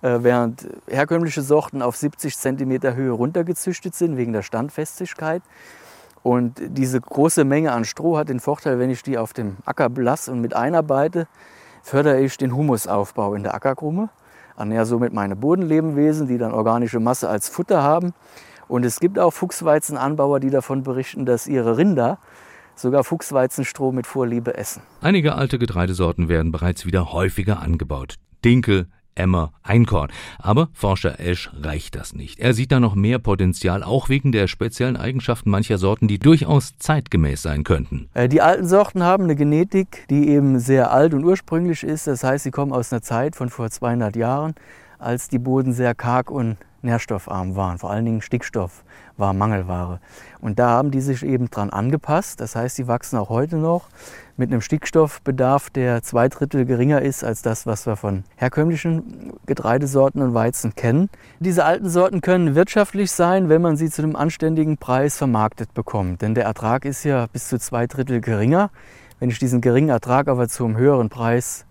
äh, 0.00 0.18
während 0.22 0.66
herkömmliche 0.88 1.42
Sorten 1.42 1.80
auf 1.80 1.96
70 1.96 2.36
Zentimeter 2.36 2.94
Höhe 2.94 3.12
runtergezüchtet 3.12 3.94
sind 3.94 4.16
wegen 4.16 4.32
der 4.32 4.42
Standfestigkeit. 4.42 5.42
Und 6.22 6.60
diese 6.60 7.00
große 7.00 7.44
Menge 7.44 7.72
an 7.72 7.84
Stroh 7.84 8.16
hat 8.16 8.28
den 8.28 8.40
Vorteil, 8.40 8.78
wenn 8.78 8.90
ich 8.90 9.02
die 9.02 9.18
auf 9.18 9.32
dem 9.32 9.58
Acker 9.64 9.88
blass 9.88 10.28
und 10.28 10.40
mit 10.40 10.54
einarbeite, 10.54 11.26
fördere 11.82 12.20
ich 12.20 12.36
den 12.36 12.54
Humusaufbau 12.54 13.34
in 13.34 13.42
der 13.42 13.54
Ackerkrumme, 13.54 14.08
ernähre 14.56 14.86
somit 14.86 15.12
meine 15.12 15.36
Bodenlebewesen, 15.36 16.28
die 16.28 16.38
dann 16.38 16.52
organische 16.52 17.00
Masse 17.00 17.28
als 17.28 17.48
Futter 17.48 17.82
haben. 17.82 18.14
Und 18.68 18.84
es 18.84 19.00
gibt 19.00 19.18
auch 19.18 19.32
Fuchsweizenanbauer, 19.32 20.40
die 20.40 20.50
davon 20.50 20.82
berichten, 20.82 21.26
dass 21.26 21.46
ihre 21.46 21.76
Rinder 21.76 22.18
sogar 22.74 23.04
Fuchsweizenstroh 23.04 23.92
mit 23.92 24.06
Vorliebe 24.06 24.56
essen. 24.56 24.82
Einige 25.00 25.34
alte 25.34 25.58
Getreidesorten 25.58 26.28
werden 26.28 26.52
bereits 26.52 26.86
wieder 26.86 27.12
häufiger 27.12 27.60
angebaut. 27.60 28.14
Dinkel, 28.44 28.86
Emmer, 29.14 29.52
Einkorn. 29.62 30.10
Aber 30.38 30.68
Forscher 30.72 31.20
Esch 31.20 31.50
reicht 31.60 31.94
das 31.94 32.14
nicht. 32.14 32.38
Er 32.38 32.54
sieht 32.54 32.72
da 32.72 32.80
noch 32.80 32.94
mehr 32.94 33.18
Potenzial, 33.18 33.82
auch 33.82 34.08
wegen 34.08 34.32
der 34.32 34.48
speziellen 34.48 34.96
Eigenschaften 34.96 35.50
mancher 35.50 35.78
Sorten, 35.78 36.08
die 36.08 36.18
durchaus 36.18 36.76
zeitgemäß 36.78 37.42
sein 37.42 37.64
könnten. 37.64 38.08
Äh, 38.14 38.28
die 38.28 38.40
alten 38.40 38.66
Sorten 38.66 39.02
haben 39.02 39.24
eine 39.24 39.36
Genetik, 39.36 40.06
die 40.08 40.28
eben 40.28 40.58
sehr 40.58 40.90
alt 40.90 41.14
und 41.14 41.24
ursprünglich 41.24 41.82
ist. 41.82 42.06
Das 42.06 42.24
heißt, 42.24 42.44
sie 42.44 42.50
kommen 42.50 42.72
aus 42.72 42.92
einer 42.92 43.02
Zeit 43.02 43.36
von 43.36 43.48
vor 43.48 43.70
200 43.70 44.16
Jahren, 44.16 44.54
als 44.98 45.28
die 45.28 45.38
Boden 45.38 45.72
sehr 45.72 45.94
karg 45.94 46.30
und 46.30 46.56
nährstoffarm 46.82 47.56
waren. 47.56 47.78
Vor 47.78 47.90
allen 47.90 48.04
Dingen 48.04 48.22
Stickstoff 48.22 48.84
war 49.16 49.32
Mangelware. 49.32 50.00
Und 50.40 50.58
da 50.58 50.70
haben 50.70 50.90
die 50.90 51.00
sich 51.00 51.24
eben 51.24 51.50
dran 51.50 51.70
angepasst. 51.70 52.40
Das 52.40 52.56
heißt, 52.56 52.76
sie 52.76 52.88
wachsen 52.88 53.18
auch 53.18 53.28
heute 53.28 53.56
noch 53.56 53.88
mit 54.36 54.50
einem 54.50 54.60
Stickstoffbedarf, 54.60 55.70
der 55.70 56.02
zwei 56.02 56.28
Drittel 56.28 56.64
geringer 56.64 57.02
ist 57.02 57.24
als 57.24 57.42
das, 57.42 57.66
was 57.66 57.86
wir 57.86 57.96
von 57.96 58.24
herkömmlichen 58.36 59.34
Getreidesorten 59.46 60.22
und 60.22 60.34
Weizen 60.34 60.74
kennen. 60.74 61.10
Diese 61.40 61.64
alten 61.64 61.88
Sorten 61.88 62.20
können 62.20 62.54
wirtschaftlich 62.54 63.10
sein, 63.10 63.48
wenn 63.48 63.62
man 63.62 63.76
sie 63.76 63.90
zu 63.90 64.02
einem 64.02 64.16
anständigen 64.16 64.78
Preis 64.78 65.16
vermarktet 65.16 65.74
bekommt. 65.74 66.22
Denn 66.22 66.34
der 66.34 66.44
Ertrag 66.44 66.84
ist 66.84 67.04
ja 67.04 67.26
bis 67.32 67.48
zu 67.48 67.58
zwei 67.58 67.86
Drittel 67.86 68.20
geringer. 68.20 68.70
Wenn 69.20 69.30
ich 69.30 69.38
diesen 69.38 69.60
geringen 69.60 69.90
Ertrag 69.90 70.28
aber 70.28 70.48
zu 70.48 70.64
einem 70.64 70.76
höheren 70.76 71.08
Preis 71.08 71.66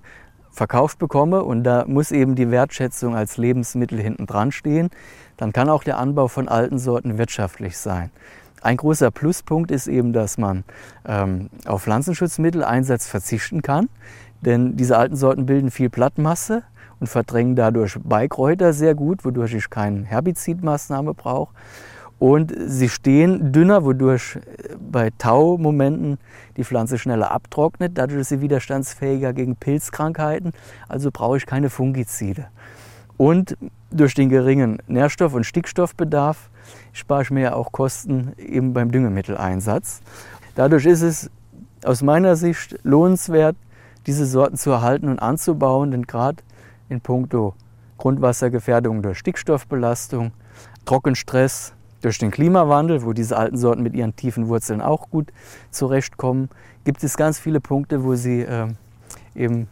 verkauft 0.51 0.99
bekomme 0.99 1.43
und 1.43 1.63
da 1.63 1.85
muss 1.87 2.11
eben 2.11 2.35
die 2.35 2.51
Wertschätzung 2.51 3.15
als 3.15 3.37
Lebensmittel 3.37 3.99
hinten 3.99 4.27
dran 4.27 4.51
stehen, 4.51 4.89
dann 5.37 5.53
kann 5.53 5.69
auch 5.69 5.83
der 5.83 5.97
Anbau 5.97 6.27
von 6.27 6.47
alten 6.47 6.77
Sorten 6.77 7.17
wirtschaftlich 7.17 7.77
sein. 7.77 8.11
Ein 8.61 8.77
großer 8.77 9.09
Pluspunkt 9.11 9.71
ist 9.71 9.87
eben, 9.87 10.13
dass 10.13 10.37
man 10.37 10.63
ähm, 11.05 11.49
auf 11.65 11.83
Pflanzenschutzmitteleinsatz 11.83 13.07
verzichten 13.07 13.61
kann, 13.61 13.89
denn 14.41 14.77
diese 14.77 14.97
alten 14.97 15.15
Sorten 15.15 15.45
bilden 15.47 15.71
viel 15.71 15.89
Blattmasse 15.89 16.63
und 16.99 17.07
verdrängen 17.07 17.55
dadurch 17.55 17.97
Beikräuter 18.03 18.73
sehr 18.73 18.93
gut, 18.93 19.25
wodurch 19.25 19.55
ich 19.55 19.69
keine 19.69 20.05
Herbizidmaßnahme 20.05 21.15
brauche. 21.15 21.53
Und 22.19 22.53
sie 22.67 22.87
stehen 22.87 23.51
dünner, 23.51 23.83
wodurch 23.83 24.35
äh, 24.35 24.75
bei 24.79 25.09
Taumomenten 25.17 26.19
die 26.55 26.63
Pflanze 26.63 26.99
schneller 26.99 27.31
abtrocknet. 27.31 27.97
Dadurch 27.97 28.21
ist 28.21 28.29
sie 28.29 28.41
widerstandsfähiger 28.41 29.33
gegen 29.33 29.55
Pilzkrankheiten. 29.55 30.51
Also 30.87 31.09
brauche 31.11 31.37
ich 31.37 31.47
keine 31.47 31.71
Fungizide. 31.71 32.45
Und 33.17 33.57
durch 33.89 34.13
den 34.13 34.29
geringen 34.29 34.77
Nährstoff- 34.87 35.33
und 35.33 35.45
Stickstoffbedarf 35.45 36.51
spare 36.93 37.23
ich 37.23 37.31
mir 37.31 37.55
auch 37.55 37.71
Kosten 37.71 38.33
eben 38.37 38.73
beim 38.73 38.91
Düngemitteleinsatz. 38.91 40.01
Dadurch 40.55 40.85
ist 40.85 41.01
es 41.01 41.29
aus 41.83 42.01
meiner 42.01 42.35
Sicht 42.35 42.77
lohnenswert, 42.83 43.55
diese 44.07 44.25
Sorten 44.25 44.57
zu 44.57 44.71
erhalten 44.71 45.07
und 45.09 45.19
anzubauen, 45.19 45.91
denn 45.91 46.03
gerade 46.03 46.43
in 46.89 47.01
puncto 47.01 47.53
Grundwassergefährdung 47.97 49.01
durch 49.01 49.19
Stickstoffbelastung, 49.19 50.31
Trockenstress, 50.85 51.73
durch 52.01 52.17
den 52.17 52.31
Klimawandel, 52.31 53.03
wo 53.03 53.13
diese 53.13 53.37
alten 53.37 53.57
Sorten 53.57 53.83
mit 53.83 53.93
ihren 53.93 54.15
tiefen 54.15 54.47
Wurzeln 54.47 54.81
auch 54.81 55.09
gut 55.09 55.31
zurechtkommen, 55.69 56.49
gibt 56.83 57.03
es 57.03 57.15
ganz 57.15 57.37
viele 57.37 57.61
Punkte, 57.61 58.03
wo 58.03 58.15
sie 58.15 58.41
äh, 58.41 58.67
eben 59.35 59.67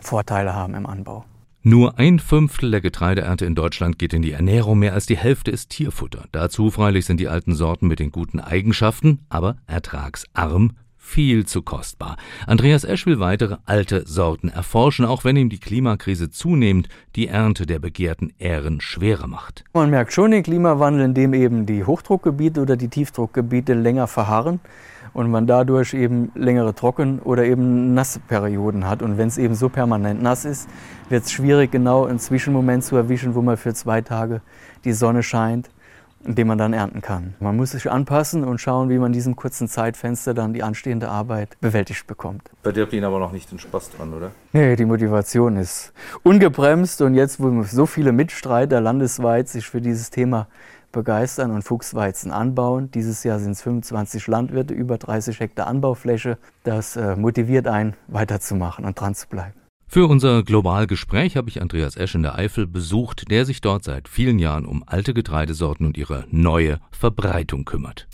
Vorteile 0.00 0.54
haben 0.54 0.74
im 0.74 0.86
Anbau. 0.86 1.24
Nur 1.62 1.98
ein 1.98 2.18
Fünftel 2.20 2.70
der 2.70 2.80
Getreideernte 2.80 3.44
in 3.44 3.54
Deutschland 3.54 3.98
geht 3.98 4.14
in 4.14 4.22
die 4.22 4.32
Ernährung, 4.32 4.78
mehr 4.78 4.94
als 4.94 5.04
die 5.04 5.18
Hälfte 5.18 5.50
ist 5.50 5.68
Tierfutter. 5.68 6.24
Dazu 6.32 6.70
freilich 6.70 7.04
sind 7.04 7.20
die 7.20 7.28
alten 7.28 7.54
Sorten 7.54 7.86
mit 7.86 7.98
den 7.98 8.12
guten 8.12 8.40
Eigenschaften, 8.40 9.18
aber 9.28 9.56
ertragsarm 9.66 10.72
viel 10.96 11.44
zu 11.44 11.60
kostbar. 11.60 12.16
Andreas 12.46 12.84
Esch 12.84 13.04
will 13.04 13.20
weitere 13.20 13.58
alte 13.66 14.06
Sorten 14.06 14.48
erforschen, 14.48 15.04
auch 15.04 15.22
wenn 15.22 15.36
ihm 15.36 15.50
die 15.50 15.58
Klimakrise 15.58 16.30
zunehmend 16.30 16.88
die 17.14 17.26
Ernte 17.26 17.66
der 17.66 17.78
begehrten 17.78 18.32
Ähren 18.38 18.80
schwerer 18.80 19.26
macht. 19.26 19.64
Man 19.74 19.90
merkt 19.90 20.14
schon 20.14 20.30
den 20.30 20.42
Klimawandel, 20.42 21.04
indem 21.04 21.34
eben 21.34 21.66
die 21.66 21.84
Hochdruckgebiete 21.84 22.62
oder 22.62 22.78
die 22.78 22.88
Tiefdruckgebiete 22.88 23.74
länger 23.74 24.06
verharren 24.06 24.60
und 25.12 25.30
man 25.30 25.46
dadurch 25.46 25.94
eben 25.94 26.32
längere 26.34 26.74
Trocken- 26.74 27.20
oder 27.20 27.44
eben 27.44 27.94
Nassperioden 27.94 28.88
hat. 28.88 29.02
Und 29.02 29.18
wenn 29.18 29.28
es 29.28 29.38
eben 29.38 29.54
so 29.54 29.68
permanent 29.68 30.22
nass 30.22 30.44
ist, 30.44 30.68
wird 31.08 31.24
es 31.24 31.32
schwierig, 31.32 31.70
genau 31.70 32.06
einen 32.06 32.18
Zwischenmoment 32.18 32.84
zu 32.84 32.96
erwischen, 32.96 33.34
wo 33.34 33.42
man 33.42 33.56
für 33.56 33.74
zwei 33.74 34.00
Tage 34.00 34.40
die 34.84 34.92
Sonne 34.92 35.22
scheint 35.22 35.70
den 36.22 36.46
man 36.46 36.58
dann 36.58 36.72
ernten 36.72 37.00
kann. 37.00 37.34
Man 37.40 37.56
muss 37.56 37.70
sich 37.70 37.90
anpassen 37.90 38.44
und 38.44 38.60
schauen, 38.60 38.90
wie 38.90 38.98
man 38.98 39.06
in 39.06 39.12
diesem 39.14 39.36
kurzen 39.36 39.68
Zeitfenster 39.68 40.34
dann 40.34 40.52
die 40.52 40.62
anstehende 40.62 41.08
Arbeit 41.08 41.56
bewältigt 41.60 42.06
bekommt. 42.06 42.50
Verdirbt 42.62 42.92
Ihnen 42.92 43.04
aber 43.04 43.18
noch 43.18 43.32
nicht 43.32 43.50
den 43.50 43.58
Spaß 43.58 43.90
dran, 43.92 44.12
oder? 44.12 44.30
Nee, 44.52 44.76
die 44.76 44.84
Motivation 44.84 45.56
ist 45.56 45.92
ungebremst 46.22 47.00
und 47.00 47.14
jetzt, 47.14 47.40
wo 47.40 47.62
so 47.62 47.86
viele 47.86 48.12
Mitstreiter 48.12 48.80
landesweit 48.80 49.48
sich 49.48 49.66
für 49.66 49.80
dieses 49.80 50.10
Thema 50.10 50.46
begeistern 50.92 51.50
und 51.50 51.62
Fuchsweizen 51.62 52.32
anbauen. 52.32 52.90
Dieses 52.90 53.24
Jahr 53.24 53.38
sind 53.38 53.52
es 53.52 53.62
25 53.62 54.26
Landwirte, 54.26 54.74
über 54.74 54.98
30 54.98 55.40
Hektar 55.40 55.66
Anbaufläche. 55.66 56.38
Das 56.64 56.96
äh, 56.96 57.16
motiviert 57.16 57.66
einen, 57.66 57.94
weiterzumachen 58.08 58.84
und 58.84 58.98
dran 58.98 59.14
zu 59.14 59.28
bleiben. 59.28 59.54
Für 59.92 60.06
unser 60.06 60.44
Globalgespräch 60.44 61.36
habe 61.36 61.48
ich 61.48 61.60
Andreas 61.60 61.96
Esch 61.96 62.14
in 62.14 62.22
der 62.22 62.36
Eifel 62.36 62.68
besucht, 62.68 63.28
der 63.28 63.44
sich 63.44 63.60
dort 63.60 63.82
seit 63.82 64.08
vielen 64.08 64.38
Jahren 64.38 64.64
um 64.64 64.84
alte 64.86 65.14
Getreidesorten 65.14 65.84
und 65.84 65.98
ihre 65.98 66.26
neue 66.30 66.78
Verbreitung 66.92 67.64
kümmert. 67.64 68.06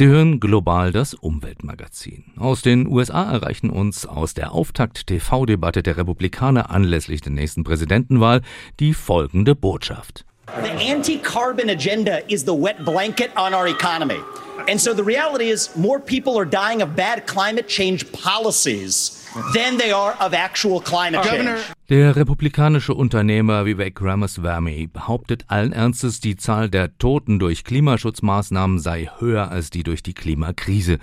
Sie 0.00 0.06
hören 0.06 0.40
global 0.40 0.92
das 0.92 1.12
Umweltmagazin. 1.12 2.32
Aus 2.38 2.62
den 2.62 2.86
USA 2.86 3.30
erreichen 3.32 3.68
uns 3.68 4.06
aus 4.06 4.32
der 4.32 4.52
Auftakt-TV-Debatte 4.52 5.82
der 5.82 5.98
Republikaner 5.98 6.70
anlässlich 6.70 7.20
der 7.20 7.32
nächsten 7.32 7.64
Präsidentenwahl 7.64 8.40
die 8.78 8.94
folgende 8.94 9.54
Botschaft. 9.54 10.24
The 10.56 10.72
anti-carbon 10.72 11.70
agenda 11.70 12.22
is 12.28 12.44
the 12.44 12.54
wet 12.54 12.84
blanket 12.84 13.30
on 13.36 13.54
our 13.54 13.68
economy. 13.68 14.20
And 14.68 14.80
so 14.80 14.92
the 14.92 15.04
reality 15.04 15.48
is, 15.48 15.70
more 15.76 16.00
people 16.00 16.38
are 16.38 16.44
dying 16.44 16.82
of 16.82 16.94
bad 16.96 17.26
climate 17.26 17.68
change 17.68 18.10
policies 18.12 19.26
than 19.54 19.78
they 19.78 19.92
are 19.92 20.14
of 20.20 20.34
actual 20.34 20.80
climate 20.80 21.22
change. 21.24 21.60
Der 21.88 22.14
republikanische 22.14 22.94
Unternehmer 22.94 23.64
Vivek 23.64 24.00
Ramaswamy 24.00 24.88
behauptet 24.88 25.44
allen 25.48 25.72
Ernstes, 25.72 26.20
die 26.20 26.36
Zahl 26.36 26.68
der 26.68 26.96
Toten 26.98 27.38
durch 27.38 27.64
Klimaschutzmaßnahmen 27.64 28.78
sei 28.78 29.08
höher 29.18 29.50
als 29.50 29.70
die 29.70 29.82
durch 29.82 30.02
die 30.02 30.14
Klimakrise. 30.14 30.98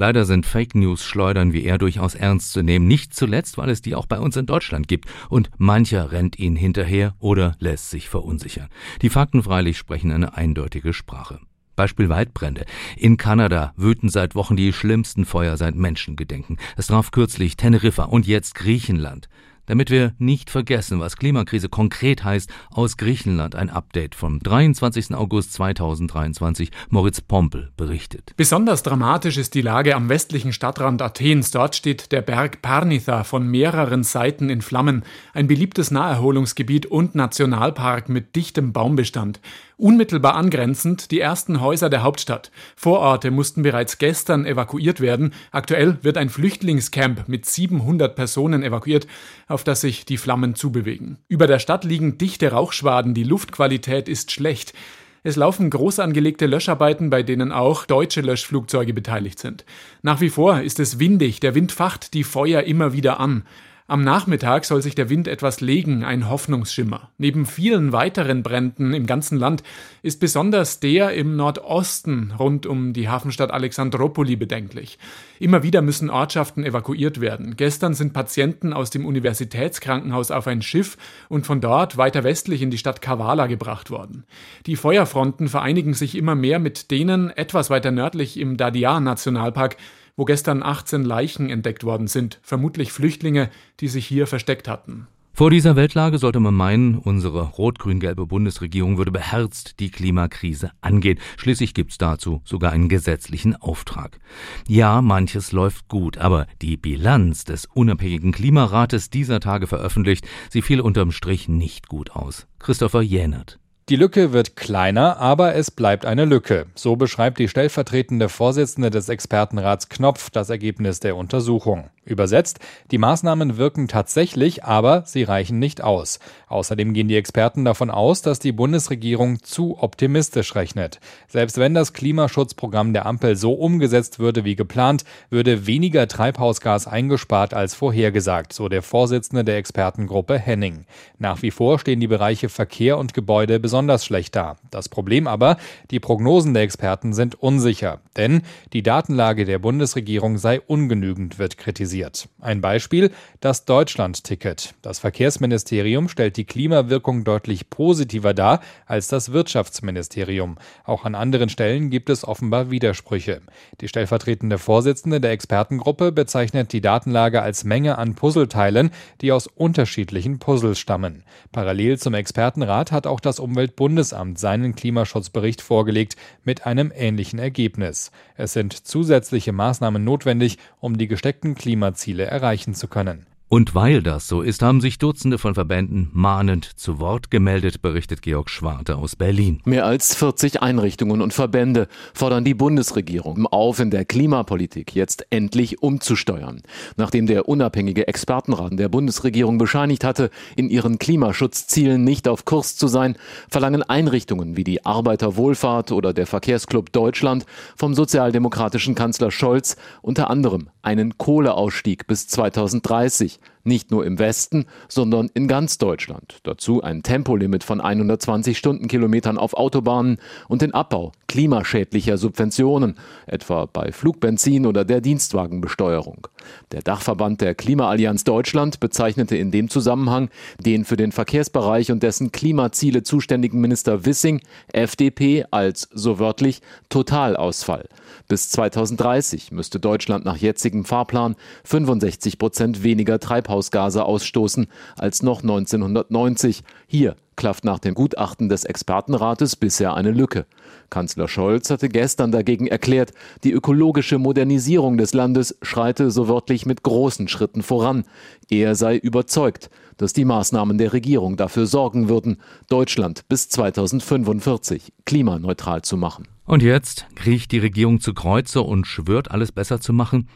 Leider 0.00 0.24
sind 0.24 0.46
Fake 0.46 0.74
News 0.74 1.04
Schleudern 1.04 1.52
wie 1.52 1.62
er 1.62 1.76
durchaus 1.76 2.14
ernst 2.14 2.52
zu 2.52 2.62
nehmen, 2.62 2.88
nicht 2.88 3.12
zuletzt, 3.12 3.58
weil 3.58 3.68
es 3.68 3.82
die 3.82 3.94
auch 3.94 4.06
bei 4.06 4.18
uns 4.18 4.34
in 4.34 4.46
Deutschland 4.46 4.88
gibt 4.88 5.10
und 5.28 5.50
mancher 5.58 6.10
rennt 6.10 6.38
ihnen 6.38 6.56
hinterher 6.56 7.14
oder 7.18 7.54
lässt 7.58 7.90
sich 7.90 8.08
verunsichern. 8.08 8.70
Die 9.02 9.10
Fakten 9.10 9.42
freilich 9.42 9.76
sprechen 9.76 10.10
eine 10.10 10.38
eindeutige 10.38 10.94
Sprache. 10.94 11.38
Beispiel 11.76 12.08
Waldbrände. 12.08 12.64
In 12.96 13.18
Kanada 13.18 13.74
wüten 13.76 14.08
seit 14.08 14.34
Wochen 14.34 14.56
die 14.56 14.72
schlimmsten 14.72 15.26
Feuer 15.26 15.58
seit 15.58 15.74
Menschengedenken. 15.74 16.56
Es 16.78 16.86
traf 16.86 17.10
kürzlich 17.10 17.58
Teneriffa 17.58 18.04
und 18.04 18.26
jetzt 18.26 18.54
Griechenland. 18.54 19.28
Damit 19.70 19.88
wir 19.88 20.14
nicht 20.18 20.50
vergessen, 20.50 20.98
was 20.98 21.16
Klimakrise 21.16 21.68
konkret 21.68 22.24
heißt, 22.24 22.50
aus 22.72 22.96
Griechenland 22.96 23.54
ein 23.54 23.70
Update 23.70 24.16
vom 24.16 24.40
23. 24.40 25.14
August 25.14 25.52
2023. 25.52 26.72
Moritz 26.88 27.20
Pompel 27.20 27.70
berichtet. 27.76 28.32
Besonders 28.36 28.82
dramatisch 28.82 29.36
ist 29.36 29.54
die 29.54 29.62
Lage 29.62 29.94
am 29.94 30.08
westlichen 30.08 30.52
Stadtrand 30.52 31.00
Athens. 31.02 31.52
Dort 31.52 31.76
steht 31.76 32.10
der 32.10 32.20
Berg 32.20 32.62
Parnitha 32.62 33.22
von 33.22 33.46
mehreren 33.46 34.02
Seiten 34.02 34.50
in 34.50 34.60
Flammen. 34.60 35.04
Ein 35.34 35.46
beliebtes 35.46 35.92
Naherholungsgebiet 35.92 36.86
und 36.86 37.14
Nationalpark 37.14 38.08
mit 38.08 38.34
dichtem 38.34 38.72
Baumbestand. 38.72 39.38
Unmittelbar 39.80 40.34
angrenzend 40.34 41.10
die 41.10 41.20
ersten 41.20 41.62
Häuser 41.62 41.88
der 41.88 42.02
Hauptstadt. 42.02 42.50
Vororte 42.76 43.30
mussten 43.30 43.62
bereits 43.62 43.96
gestern 43.96 44.44
evakuiert 44.44 45.00
werden. 45.00 45.32
Aktuell 45.52 45.96
wird 46.02 46.18
ein 46.18 46.28
Flüchtlingscamp 46.28 47.28
mit 47.28 47.46
700 47.46 48.14
Personen 48.14 48.62
evakuiert, 48.62 49.06
auf 49.48 49.64
das 49.64 49.80
sich 49.80 50.04
die 50.04 50.18
Flammen 50.18 50.54
zubewegen. 50.54 51.16
Über 51.28 51.46
der 51.46 51.60
Stadt 51.60 51.84
liegen 51.84 52.18
dichte 52.18 52.52
Rauchschwaden, 52.52 53.14
die 53.14 53.24
Luftqualität 53.24 54.10
ist 54.10 54.30
schlecht. 54.32 54.74
Es 55.22 55.36
laufen 55.36 55.70
groß 55.70 56.00
angelegte 56.00 56.44
Löscharbeiten, 56.44 57.08
bei 57.08 57.22
denen 57.22 57.50
auch 57.50 57.86
deutsche 57.86 58.20
Löschflugzeuge 58.20 58.92
beteiligt 58.92 59.38
sind. 59.38 59.64
Nach 60.02 60.20
wie 60.20 60.30
vor 60.30 60.60
ist 60.60 60.78
es 60.78 60.98
windig, 60.98 61.40
der 61.40 61.54
Wind 61.54 61.72
facht 61.72 62.12
die 62.12 62.24
Feuer 62.24 62.64
immer 62.64 62.92
wieder 62.92 63.18
an. 63.18 63.44
Am 63.90 64.02
Nachmittag 64.02 64.66
soll 64.66 64.82
sich 64.82 64.94
der 64.94 65.10
Wind 65.10 65.26
etwas 65.26 65.60
legen, 65.60 66.04
ein 66.04 66.30
Hoffnungsschimmer. 66.30 67.10
Neben 67.18 67.44
vielen 67.44 67.90
weiteren 67.90 68.44
Bränden 68.44 68.94
im 68.94 69.04
ganzen 69.04 69.36
Land 69.36 69.64
ist 70.04 70.20
besonders 70.20 70.78
der 70.78 71.12
im 71.14 71.34
Nordosten 71.34 72.32
rund 72.38 72.66
um 72.66 72.92
die 72.92 73.08
Hafenstadt 73.08 73.50
Alexandropoli 73.50 74.36
bedenklich. 74.36 74.96
Immer 75.40 75.64
wieder 75.64 75.82
müssen 75.82 76.08
Ortschaften 76.08 76.62
evakuiert 76.62 77.20
werden. 77.20 77.56
Gestern 77.56 77.94
sind 77.94 78.12
Patienten 78.12 78.72
aus 78.72 78.90
dem 78.90 79.04
Universitätskrankenhaus 79.04 80.30
auf 80.30 80.46
ein 80.46 80.62
Schiff 80.62 80.96
und 81.28 81.44
von 81.44 81.60
dort 81.60 81.96
weiter 81.96 82.22
westlich 82.22 82.62
in 82.62 82.70
die 82.70 82.78
Stadt 82.78 83.02
Kavala 83.02 83.48
gebracht 83.48 83.90
worden. 83.90 84.22
Die 84.66 84.76
Feuerfronten 84.76 85.48
vereinigen 85.48 85.94
sich 85.94 86.16
immer 86.16 86.36
mehr 86.36 86.60
mit 86.60 86.92
denen 86.92 87.30
etwas 87.30 87.70
weiter 87.70 87.90
nördlich 87.90 88.38
im 88.38 88.56
Dadia 88.56 89.00
Nationalpark, 89.00 89.76
wo 90.20 90.26
gestern 90.26 90.62
18 90.62 91.02
Leichen 91.02 91.48
entdeckt 91.48 91.82
worden 91.82 92.06
sind, 92.06 92.40
vermutlich 92.42 92.92
Flüchtlinge, 92.92 93.48
die 93.80 93.88
sich 93.88 94.06
hier 94.06 94.26
versteckt 94.26 94.68
hatten. 94.68 95.06
Vor 95.32 95.48
dieser 95.50 95.76
Weltlage 95.76 96.18
sollte 96.18 96.40
man 96.40 96.52
meinen, 96.52 96.98
unsere 96.98 97.40
rot-grün-gelbe 97.40 98.26
Bundesregierung 98.26 98.98
würde 98.98 99.12
beherzt 99.12 99.80
die 99.80 99.90
Klimakrise 99.90 100.72
angehen. 100.82 101.18
Schließlich 101.38 101.72
gibt's 101.72 101.96
dazu 101.96 102.42
sogar 102.44 102.72
einen 102.72 102.90
gesetzlichen 102.90 103.56
Auftrag. 103.56 104.20
Ja, 104.68 105.00
manches 105.00 105.52
läuft 105.52 105.88
gut, 105.88 106.18
aber 106.18 106.46
die 106.60 106.76
Bilanz 106.76 107.44
des 107.44 107.64
unabhängigen 107.72 108.32
Klimarates 108.32 109.08
dieser 109.08 109.40
Tage 109.40 109.66
veröffentlicht, 109.66 110.28
sie 110.50 110.60
fiel 110.60 110.82
unterm 110.82 111.12
Strich 111.12 111.48
nicht 111.48 111.88
gut 111.88 112.10
aus. 112.10 112.46
Christopher 112.58 113.00
Jänert. 113.00 113.59
Die 113.90 113.96
Lücke 113.96 114.32
wird 114.32 114.54
kleiner, 114.54 115.16
aber 115.16 115.56
es 115.56 115.72
bleibt 115.72 116.06
eine 116.06 116.24
Lücke. 116.24 116.66
So 116.76 116.94
beschreibt 116.94 117.40
die 117.40 117.48
stellvertretende 117.48 118.28
Vorsitzende 118.28 118.88
des 118.88 119.08
Expertenrats 119.08 119.88
Knopf 119.88 120.30
das 120.30 120.48
Ergebnis 120.48 121.00
der 121.00 121.16
Untersuchung. 121.16 121.90
Übersetzt, 122.04 122.60
die 122.92 122.98
Maßnahmen 122.98 123.56
wirken 123.56 123.86
tatsächlich, 123.88 124.64
aber 124.64 125.02
sie 125.06 125.24
reichen 125.24 125.58
nicht 125.58 125.82
aus. 125.82 126.18
Außerdem 126.48 126.94
gehen 126.94 127.08
die 127.08 127.16
Experten 127.16 127.64
davon 127.64 127.90
aus, 127.90 128.22
dass 128.22 128.38
die 128.38 128.52
Bundesregierung 128.52 129.42
zu 129.42 129.76
optimistisch 129.80 130.54
rechnet. 130.54 130.98
Selbst 131.28 131.58
wenn 131.58 131.74
das 131.74 131.92
Klimaschutzprogramm 131.92 132.92
der 132.92 133.06
Ampel 133.06 133.36
so 133.36 133.52
umgesetzt 133.52 134.18
würde 134.18 134.44
wie 134.44 134.56
geplant, 134.56 135.04
würde 135.30 135.66
weniger 135.66 136.08
Treibhausgas 136.08 136.86
eingespart 136.86 137.54
als 137.54 137.74
vorhergesagt, 137.74 138.52
so 138.52 138.68
der 138.68 138.82
Vorsitzende 138.82 139.44
der 139.44 139.56
Expertengruppe 139.56 140.38
Henning. 140.38 140.86
Nach 141.18 141.42
wie 141.42 141.50
vor 141.50 141.78
stehen 141.78 142.00
die 142.00 142.06
Bereiche 142.06 142.48
Verkehr 142.48 142.96
und 142.96 143.14
Gebäude 143.14 143.60
besonders 143.60 143.79
schlecht 144.04 144.36
da. 144.36 144.56
Das 144.70 144.88
Problem 144.88 145.26
aber, 145.26 145.56
die 145.90 146.00
Prognosen 146.00 146.54
der 146.54 146.62
Experten 146.62 147.12
sind 147.12 147.40
unsicher, 147.40 148.00
denn 148.16 148.42
die 148.72 148.82
Datenlage 148.82 149.44
der 149.44 149.58
Bundesregierung 149.58 150.38
sei 150.38 150.60
ungenügend, 150.60 151.38
wird 151.38 151.58
kritisiert. 151.58 152.28
Ein 152.40 152.60
Beispiel, 152.60 153.10
das 153.40 153.64
Deutschland-Ticket. 153.64 154.74
Das 154.82 154.98
Verkehrsministerium 154.98 156.08
stellt 156.08 156.36
die 156.36 156.44
Klimawirkung 156.44 157.24
deutlich 157.24 157.70
positiver 157.70 158.34
dar 158.34 158.60
als 158.86 159.08
das 159.08 159.32
Wirtschaftsministerium. 159.32 160.56
Auch 160.84 161.04
an 161.04 161.14
anderen 161.14 161.48
Stellen 161.48 161.90
gibt 161.90 162.10
es 162.10 162.26
offenbar 162.26 162.70
Widersprüche. 162.70 163.40
Die 163.80 163.88
stellvertretende 163.88 164.58
Vorsitzende 164.58 165.20
der 165.20 165.32
Expertengruppe 165.32 166.12
bezeichnet 166.12 166.72
die 166.72 166.80
Datenlage 166.80 167.42
als 167.42 167.64
Menge 167.64 167.98
an 167.98 168.14
Puzzleteilen, 168.14 168.90
die 169.20 169.32
aus 169.32 169.46
unterschiedlichen 169.46 170.38
Puzzles 170.38 170.78
stammen. 170.78 171.24
Parallel 171.52 171.98
zum 171.98 172.14
Expertenrat 172.14 172.92
hat 172.92 173.06
auch 173.06 173.20
das 173.20 173.38
Umweltbundesamt 173.70 174.38
seinen 174.38 174.74
Klimaschutzbericht 174.74 175.62
vorgelegt 175.62 176.16
mit 176.44 176.66
einem 176.66 176.92
ähnlichen 176.94 177.38
Ergebnis. 177.38 178.10
Es 178.36 178.52
sind 178.52 178.72
zusätzliche 178.86 179.52
Maßnahmen 179.52 180.02
notwendig, 180.04 180.58
um 180.80 180.98
die 180.98 181.08
gesteckten 181.08 181.54
Klima 181.54 181.80
Klimaziele 181.80 182.24
erreichen 182.24 182.74
zu 182.74 182.88
können. 182.88 183.29
Und 183.52 183.74
weil 183.74 184.00
das 184.00 184.28
so 184.28 184.42
ist, 184.42 184.62
haben 184.62 184.80
sich 184.80 184.98
Dutzende 184.98 185.36
von 185.36 185.54
Verbänden 185.54 186.08
mahnend 186.12 186.64
zu 186.78 187.00
Wort 187.00 187.32
gemeldet, 187.32 187.82
berichtet 187.82 188.22
Georg 188.22 188.48
Schwarte 188.48 188.94
aus 188.94 189.16
Berlin. 189.16 189.60
Mehr 189.64 189.86
als 189.86 190.14
40 190.14 190.62
Einrichtungen 190.62 191.20
und 191.20 191.34
Verbände 191.34 191.88
fordern 192.14 192.44
die 192.44 192.54
Bundesregierung 192.54 193.46
auf, 193.46 193.80
in 193.80 193.90
der 193.90 194.04
Klimapolitik 194.04 194.94
jetzt 194.94 195.26
endlich 195.30 195.82
umzusteuern. 195.82 196.62
Nachdem 196.96 197.26
der 197.26 197.48
unabhängige 197.48 198.06
Expertenrat 198.06 198.78
der 198.78 198.88
Bundesregierung 198.88 199.58
bescheinigt 199.58 200.04
hatte, 200.04 200.30
in 200.54 200.70
ihren 200.70 201.00
Klimaschutzzielen 201.00 202.04
nicht 202.04 202.28
auf 202.28 202.44
Kurs 202.44 202.76
zu 202.76 202.86
sein, 202.86 203.16
verlangen 203.48 203.82
Einrichtungen 203.82 204.56
wie 204.56 204.62
die 204.62 204.86
Arbeiterwohlfahrt 204.86 205.90
oder 205.90 206.12
der 206.12 206.28
Verkehrsclub 206.28 206.92
Deutschland 206.92 207.46
vom 207.74 207.94
sozialdemokratischen 207.94 208.94
Kanzler 208.94 209.32
Scholz 209.32 209.74
unter 210.02 210.30
anderem 210.30 210.68
einen 210.82 211.18
Kohleausstieg 211.18 212.06
bis 212.06 212.26
2030 212.28 213.40
nicht 213.64 213.90
nur 213.90 214.04
im 214.04 214.18
Westen, 214.18 214.66
sondern 214.88 215.30
in 215.34 215.48
ganz 215.48 215.78
Deutschland. 215.78 216.38
Dazu 216.44 216.82
ein 216.82 217.02
Tempolimit 217.02 217.64
von 217.64 217.80
120 217.80 218.56
Stundenkilometern 218.56 219.38
auf 219.38 219.54
Autobahnen 219.54 220.18
und 220.48 220.62
den 220.62 220.74
Abbau 220.74 221.12
klimaschädlicher 221.30 222.18
Subventionen, 222.18 222.96
etwa 223.26 223.66
bei 223.66 223.92
Flugbenzin 223.92 224.66
oder 224.66 224.84
der 224.84 225.00
Dienstwagenbesteuerung. 225.00 226.26
Der 226.72 226.82
Dachverband 226.82 227.40
der 227.40 227.54
Klimaallianz 227.54 228.24
Deutschland 228.24 228.80
bezeichnete 228.80 229.36
in 229.36 229.52
dem 229.52 229.70
Zusammenhang 229.70 230.28
den 230.58 230.84
für 230.84 230.96
den 230.96 231.12
Verkehrsbereich 231.12 231.92
und 231.92 232.02
dessen 232.02 232.32
Klimaziele 232.32 233.04
zuständigen 233.04 233.60
Minister 233.60 234.04
Wissing, 234.04 234.40
FDP, 234.72 235.44
als 235.52 235.88
so 235.92 236.18
wörtlich 236.18 236.62
Totalausfall. 236.88 237.88
Bis 238.26 238.48
2030 238.50 239.52
müsste 239.52 239.78
Deutschland 239.78 240.24
nach 240.24 240.36
jetzigem 240.36 240.84
Fahrplan 240.84 241.36
65 241.62 242.38
Prozent 242.38 242.82
weniger 242.82 243.20
Treibhausgase 243.20 243.59
ausstoßen 243.68 244.66
als 244.96 245.22
noch 245.22 245.42
1990. 245.42 246.62
Hier 246.86 247.16
klafft 247.36 247.64
nach 247.64 247.78
dem 247.78 247.94
Gutachten 247.94 248.48
des 248.48 248.64
Expertenrates 248.64 249.56
bisher 249.56 249.94
eine 249.94 250.10
Lücke. 250.10 250.44
Kanzler 250.90 251.26
Scholz 251.26 251.70
hatte 251.70 251.88
gestern 251.88 252.32
dagegen 252.32 252.66
erklärt, 252.66 253.12
die 253.44 253.52
ökologische 253.52 254.18
Modernisierung 254.18 254.98
des 254.98 255.14
Landes 255.14 255.56
schreite 255.62 256.10
so 256.10 256.28
wörtlich 256.28 256.66
mit 256.66 256.82
großen 256.82 257.28
Schritten 257.28 257.62
voran. 257.62 258.04
Er 258.50 258.74
sei 258.74 258.96
überzeugt, 258.96 259.70
dass 259.96 260.12
die 260.12 260.24
Maßnahmen 260.24 260.76
der 260.76 260.92
Regierung 260.92 261.36
dafür 261.36 261.66
sorgen 261.66 262.08
würden, 262.08 262.38
Deutschland 262.68 263.28
bis 263.28 263.48
2045 263.48 264.92
klimaneutral 265.04 265.82
zu 265.82 265.96
machen. 265.96 266.26
Und 266.44 266.62
jetzt 266.62 267.06
kriecht 267.14 267.52
die 267.52 267.58
Regierung 267.58 268.00
zu 268.00 268.12
Kreuze 268.12 268.62
und 268.62 268.86
schwört, 268.86 269.30
alles 269.30 269.52
besser 269.52 269.80
zu 269.80 269.92
machen. 269.92 270.28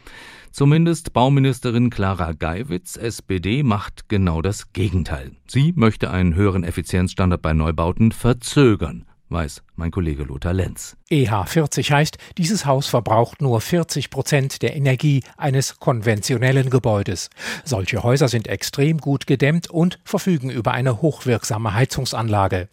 Zumindest 0.54 1.12
Bauministerin 1.12 1.90
Clara 1.90 2.30
Geiwitz, 2.30 2.96
SPD, 2.96 3.64
macht 3.64 4.08
genau 4.08 4.40
das 4.40 4.72
Gegenteil. 4.72 5.32
Sie 5.48 5.72
möchte 5.74 6.12
einen 6.12 6.36
höheren 6.36 6.62
Effizienzstandard 6.62 7.42
bei 7.42 7.54
Neubauten 7.54 8.12
verzögern 8.12 9.04
weiß 9.34 9.62
mein 9.76 9.90
Kollege 9.90 10.22
Lothar 10.22 10.52
Lenz. 10.52 10.96
EH40 11.10 11.90
heißt, 11.90 12.18
dieses 12.38 12.64
Haus 12.64 12.86
verbraucht 12.86 13.42
nur 13.42 13.60
40 13.60 14.08
Prozent 14.08 14.62
der 14.62 14.76
Energie 14.76 15.22
eines 15.36 15.78
konventionellen 15.80 16.70
Gebäudes. 16.70 17.28
Solche 17.64 18.02
Häuser 18.02 18.28
sind 18.28 18.46
extrem 18.46 18.98
gut 18.98 19.26
gedämmt 19.26 19.68
und 19.68 19.98
verfügen 20.04 20.48
über 20.48 20.72
eine 20.72 21.02
hochwirksame 21.02 21.74
Heizungsanlage. 21.74 22.68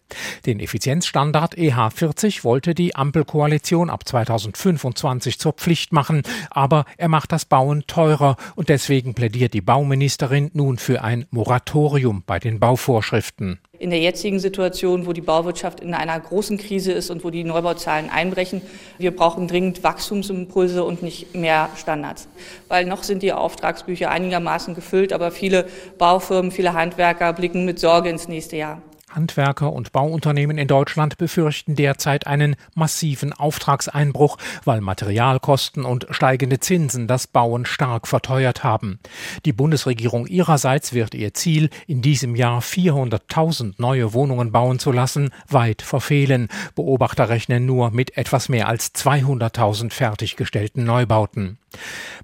Den 0.46 0.60
Effizienzstandard 0.60 1.58
EH40 1.58 2.44
wollte 2.44 2.74
die 2.74 2.94
Ampelkoalition 2.94 3.90
ab 3.90 4.06
2025 4.06 5.38
zur 5.38 5.52
Pflicht 5.52 5.92
machen, 5.92 6.22
aber 6.50 6.84
er 6.96 7.08
macht 7.08 7.32
das 7.32 7.44
Bauen 7.44 7.84
teurer 7.86 8.36
und 8.54 8.68
deswegen 8.68 9.14
plädiert 9.14 9.54
die 9.54 9.60
Bauministerin 9.60 10.50
nun 10.54 10.78
für 10.78 11.02
ein 11.02 11.26
Moratorium 11.30 12.22
bei 12.24 12.38
den 12.38 12.60
Bauvorschriften 12.60 13.58
in 13.82 13.90
der 13.90 13.98
jetzigen 13.98 14.38
Situation, 14.38 15.06
wo 15.06 15.12
die 15.12 15.20
Bauwirtschaft 15.20 15.80
in 15.80 15.92
einer 15.92 16.18
großen 16.18 16.56
Krise 16.56 16.92
ist 16.92 17.10
und 17.10 17.24
wo 17.24 17.30
die 17.30 17.42
Neubauzahlen 17.42 18.10
einbrechen. 18.10 18.62
Wir 18.96 19.14
brauchen 19.14 19.48
dringend 19.48 19.82
Wachstumsimpulse 19.82 20.84
und 20.84 21.02
nicht 21.02 21.34
mehr 21.34 21.68
Standards. 21.76 22.28
Weil 22.68 22.86
noch 22.86 23.02
sind 23.02 23.24
die 23.24 23.32
Auftragsbücher 23.32 24.08
einigermaßen 24.08 24.76
gefüllt, 24.76 25.12
aber 25.12 25.32
viele 25.32 25.66
Baufirmen, 25.98 26.52
viele 26.52 26.74
Handwerker 26.74 27.32
blicken 27.32 27.64
mit 27.64 27.80
Sorge 27.80 28.08
ins 28.08 28.28
nächste 28.28 28.56
Jahr. 28.56 28.80
Handwerker 29.14 29.72
und 29.72 29.92
Bauunternehmen 29.92 30.58
in 30.58 30.68
Deutschland 30.68 31.18
befürchten 31.18 31.74
derzeit 31.76 32.26
einen 32.26 32.56
massiven 32.74 33.32
Auftragseinbruch, 33.32 34.38
weil 34.64 34.80
Materialkosten 34.80 35.84
und 35.84 36.06
steigende 36.10 36.60
Zinsen 36.60 37.06
das 37.06 37.26
Bauen 37.26 37.66
stark 37.66 38.08
verteuert 38.08 38.64
haben. 38.64 38.98
Die 39.44 39.52
Bundesregierung 39.52 40.26
ihrerseits 40.26 40.92
wird 40.92 41.14
ihr 41.14 41.34
Ziel, 41.34 41.70
in 41.86 42.02
diesem 42.02 42.34
Jahr 42.34 42.60
400.000 42.60 43.74
neue 43.78 44.12
Wohnungen 44.12 44.52
bauen 44.52 44.78
zu 44.78 44.92
lassen, 44.92 45.30
weit 45.48 45.82
verfehlen. 45.82 46.48
Beobachter 46.74 47.28
rechnen 47.28 47.66
nur 47.66 47.90
mit 47.90 48.16
etwas 48.16 48.48
mehr 48.48 48.68
als 48.68 48.94
200.000 48.94 49.92
fertiggestellten 49.92 50.84
Neubauten. 50.84 51.58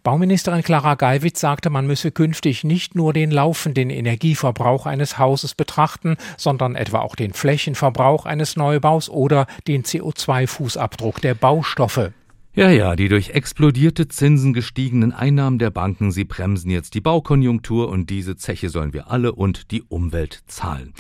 Bauministerin 0.03 0.63
Clara 0.63 0.95
Geiwitz 0.95 1.41
sagte, 1.41 1.71
man 1.71 1.87
müsse 1.87 2.11
künftig 2.11 2.65
nicht 2.65 2.95
nur 2.95 3.13
den 3.13 3.31
laufenden 3.31 3.91
Energieverbrauch 3.91 4.87
eines 4.87 5.19
Hauses 5.19 5.55
betrachten, 5.55 6.17
sondern 6.37 6.77
etwa 6.79 7.01
auch 7.01 7.17
den 7.17 7.33
Flächenverbrauch 7.33 8.27
eines 8.27 8.57
Neubaus 8.57 9.09
oder 9.09 9.47
den 9.67 9.83
CO2-Fußabdruck 9.83 11.21
der 11.21 11.35
Baustoffe. 11.35 12.13
Ja, 12.59 12.71
ja, 12.71 12.97
die 12.97 13.09
durch 13.09 13.31
explodierte 13.31 14.09
Zinsen 14.09 14.53
gestiegenen 14.53 15.13
Einnahmen 15.13 15.61
der 15.61 15.71
Banken, 15.71 16.11
sie 16.11 16.25
bremsen 16.25 16.71
jetzt 16.71 16.95
die 16.95 17.01
Baukonjunktur 17.01 17.89
und 17.89 18.11
diese 18.11 18.35
Zeche 18.35 18.69
sollen 18.69 18.93
wir 18.93 19.13
alle 19.13 19.33
und 19.33 19.71
die 19.71 19.85
Umwelt 19.85 20.43
zahlen. 20.49 20.93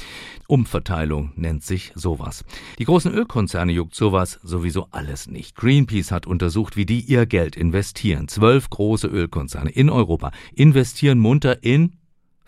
Umverteilung 0.46 1.32
nennt 1.34 1.64
sich 1.64 1.90
sowas. 1.96 2.44
Die 2.78 2.84
großen 2.84 3.12
Ölkonzerne 3.12 3.72
juckt 3.72 3.96
sowas 3.96 4.38
sowieso 4.44 4.86
alles 4.92 5.26
nicht. 5.26 5.56
Greenpeace 5.56 6.12
hat 6.12 6.28
untersucht, 6.28 6.76
wie 6.76 6.86
die 6.86 7.00
ihr 7.00 7.26
Geld 7.26 7.56
investieren. 7.56 8.28
Zwölf 8.28 8.70
große 8.70 9.08
Ölkonzerne 9.08 9.70
in 9.70 9.90
Europa 9.90 10.30
investieren 10.54 11.18
munter 11.18 11.64
in 11.64 11.94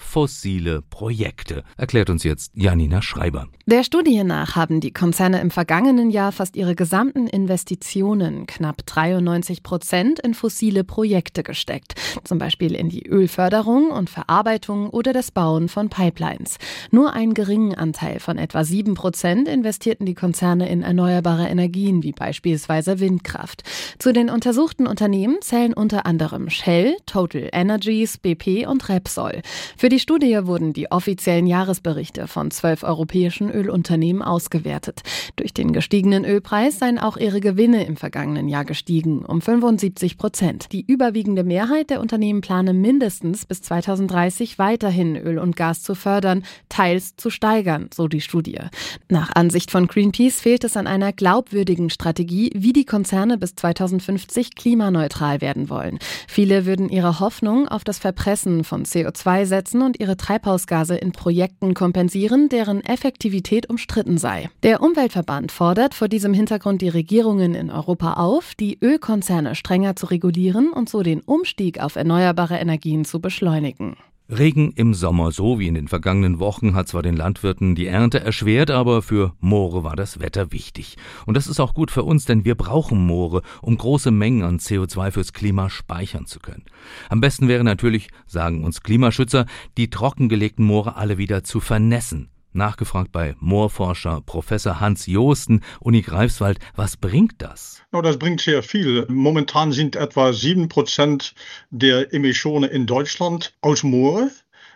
fossile 0.01 0.83
Projekte, 0.83 1.63
erklärt 1.77 2.11
uns 2.11 2.25
jetzt 2.25 2.53
Janina 2.55 3.03
Schreiber. 3.03 3.49
Der 3.67 3.85
Studie 3.85 4.25
nach 4.25 4.57
haben 4.57 4.81
die 4.81 4.93
Konzerne 4.93 5.41
im 5.41 5.51
vergangenen 5.51 6.11
Jahr 6.11 6.33
fast 6.33 6.57
ihre 6.57 6.75
gesamten 6.75 7.29
Investitionen, 7.29 8.47
knapp 8.47 8.85
93 8.87 9.63
Prozent, 9.63 10.19
in 10.19 10.35
fossile 10.35 10.83
Projekte 10.83 11.43
gesteckt. 11.43 11.95
Zum 12.25 12.39
Beispiel 12.39 12.75
in 12.75 12.89
die 12.89 13.07
Ölförderung 13.07 13.91
und 13.91 14.11
Verarbeitung 14.11 14.91
oder 14.91 15.13
das 15.13 15.31
Bauen 15.31 15.69
von 15.69 15.89
Pipelines. 15.89 16.57
Nur 16.91 17.13
einen 17.13 17.35
geringen 17.35 17.75
Anteil 17.75 18.19
von 18.19 18.39
etwa 18.39 18.65
7 18.65 18.95
Prozent 18.95 19.47
investierten 19.47 20.07
die 20.07 20.15
Konzerne 20.15 20.69
in 20.69 20.83
erneuerbare 20.83 21.47
Energien, 21.47 22.03
wie 22.03 22.13
beispielsweise 22.13 22.99
Windkraft. 22.99 23.63
Zu 23.99 24.13
den 24.13 24.31
untersuchten 24.31 24.87
Unternehmen 24.87 25.37
zählen 25.43 25.75
unter 25.75 26.07
anderem 26.07 26.49
Shell, 26.51 26.97
Total 27.07 27.49
Energies, 27.53 28.19
BP 28.19 28.67
und 28.67 28.89
Repsol. 28.89 29.43
Für 29.77 29.90
die 29.91 29.99
Studie 29.99 30.39
wurden 30.47 30.73
die 30.73 30.91
offiziellen 30.91 31.47
Jahresberichte 31.47 32.27
von 32.29 32.51
zwölf 32.51 32.83
europäischen 32.83 33.51
Ölunternehmen 33.51 34.23
ausgewertet. 34.23 35.03
Durch 35.37 35.53
den 35.53 35.73
gestiegenen 35.73 36.25
Ölpreis 36.25 36.79
seien 36.79 36.99
auch 36.99 37.17
ihre 37.17 37.41
Gewinne 37.41 37.85
im 37.85 37.97
vergangenen 37.97 38.49
Jahr 38.49 38.65
gestiegen, 38.65 39.25
um 39.25 39.43
75 39.43 40.17
Prozent. 40.17 40.73
Die 40.73 40.85
überwiegende 40.87 41.45
Mehrheit 41.45 41.91
der 41.91 42.01
Unternehmen 42.01 42.41
plane 42.41 42.73
mindestens 42.73 43.45
bis 43.45 43.63
2030 43.63 44.59
weiterhin 44.59 45.17
Öl 45.17 45.39
und 45.39 45.57
Gas 45.57 45.83
zu 45.83 45.95
fördern, 45.95 46.45
teils 46.69 47.17
zu 47.17 47.29
steigern, 47.29 47.91
so 47.93 48.07
die 48.07 48.21
Studie. 48.21 48.61
Nach 49.09 49.31
Ansicht 49.35 49.71
von 49.71 49.89
Greenpeace 49.89 50.41
fehlt 50.41 50.65
es 50.65 50.77
an 50.77 50.87
einer 50.87 51.13
glaubwürdigen 51.13 51.91
Strategie, 51.91 52.53
wie 52.55 52.73
die 52.73 52.85
Konzerne 52.85 53.39
bis 53.39 53.57
2050 53.57 54.55
klimaneutral 54.55 55.41
werden 55.41 55.69
wollen. 55.69 55.99
Viele 56.29 56.65
würden 56.65 56.89
ihre 56.89 57.19
Hoffnung 57.19 57.67
auf 57.67 57.83
das 57.83 57.99
Verpressen 57.99 58.63
von 58.63 58.85
CO2 58.85 59.47
setzen 59.47 59.80
und 59.83 60.01
ihre 60.01 60.17
Treibhausgase 60.17 60.97
in 60.97 61.13
Projekten 61.13 61.75
kompensieren, 61.75 62.49
deren 62.49 62.85
Effektivität 62.85 63.69
umstritten 63.69 64.19
sei. 64.19 64.51
Der 64.63 64.83
Umweltverband 64.83 65.53
fordert 65.53 65.95
vor 65.95 66.09
diesem 66.09 66.35
Hintergrund 66.35 66.83
die 66.83 66.89
Regierungen 66.89 67.55
in 67.55 67.71
Europa 67.71 68.15
auf, 68.15 68.55
die 68.55 68.79
Ölkonzerne 68.81 69.55
strenger 69.55 69.97
zu 69.97 70.07
regulieren 70.07 70.73
und 70.73 70.89
so 70.89 71.03
den 71.03 71.21
Umstieg 71.21 71.81
auf 71.81 71.97
erneuerbare 71.97 72.57
Energien 72.57 73.05
zu 73.05 73.21
beschleunigen. 73.21 73.97
Regen 74.31 74.71
im 74.77 74.95
Sommer, 74.95 75.33
so 75.33 75.59
wie 75.59 75.67
in 75.67 75.75
den 75.75 75.89
vergangenen 75.89 76.39
Wochen, 76.39 76.75
hat 76.75 76.87
zwar 76.87 77.03
den 77.03 77.17
Landwirten 77.17 77.75
die 77.75 77.89
Ernte 77.89 78.21
erschwert, 78.21 78.71
aber 78.71 79.03
für 79.03 79.35
Moore 79.41 79.83
war 79.83 79.97
das 79.97 80.21
Wetter 80.21 80.53
wichtig. 80.53 80.97
Und 81.27 81.37
das 81.37 81.49
ist 81.49 81.59
auch 81.59 81.75
gut 81.75 81.91
für 81.91 82.05
uns, 82.05 82.27
denn 82.27 82.45
wir 82.45 82.55
brauchen 82.55 83.05
Moore, 83.05 83.43
um 83.61 83.77
große 83.77 84.13
Mengen 84.13 84.45
an 84.45 84.59
CO2 84.59 85.11
fürs 85.11 85.33
Klima 85.33 85.69
speichern 85.69 86.27
zu 86.27 86.39
können. 86.39 86.65
Am 87.09 87.21
besten 87.21 87.49
wäre 87.49 87.65
natürlich, 87.65 88.09
sagen 88.27 88.63
uns 88.63 88.83
Klimaschützer, 88.83 89.47
die 89.77 89.91
trockengelegten 89.91 90.65
Moore 90.65 90.95
alle 90.95 91.19
wieder 91.19 91.43
zu 91.43 91.59
vernässen. 91.59 92.30
Nachgefragt 92.53 93.13
bei 93.13 93.37
Moorforscher 93.39 94.23
Professor 94.27 94.81
Hans 94.81 95.07
Joosten, 95.07 95.61
Uni 95.79 96.03
Greifswald, 96.03 96.59
was 96.75 96.97
bringt 96.97 97.41
das? 97.43 97.83
No, 97.93 98.03
das 98.03 98.19
bringt 98.19 98.41
sehr 98.41 98.63
viel. 98.63 99.07
Momentan 99.09 99.71
sind 99.71 99.95
etwa 99.95 100.33
sieben 100.33 100.69
Prozent 100.69 101.35
der 101.71 102.13
Emissionen 102.13 102.69
in 102.69 102.87
Deutschland 102.87 103.55
aus 103.61 103.85
Moore. 103.85 104.31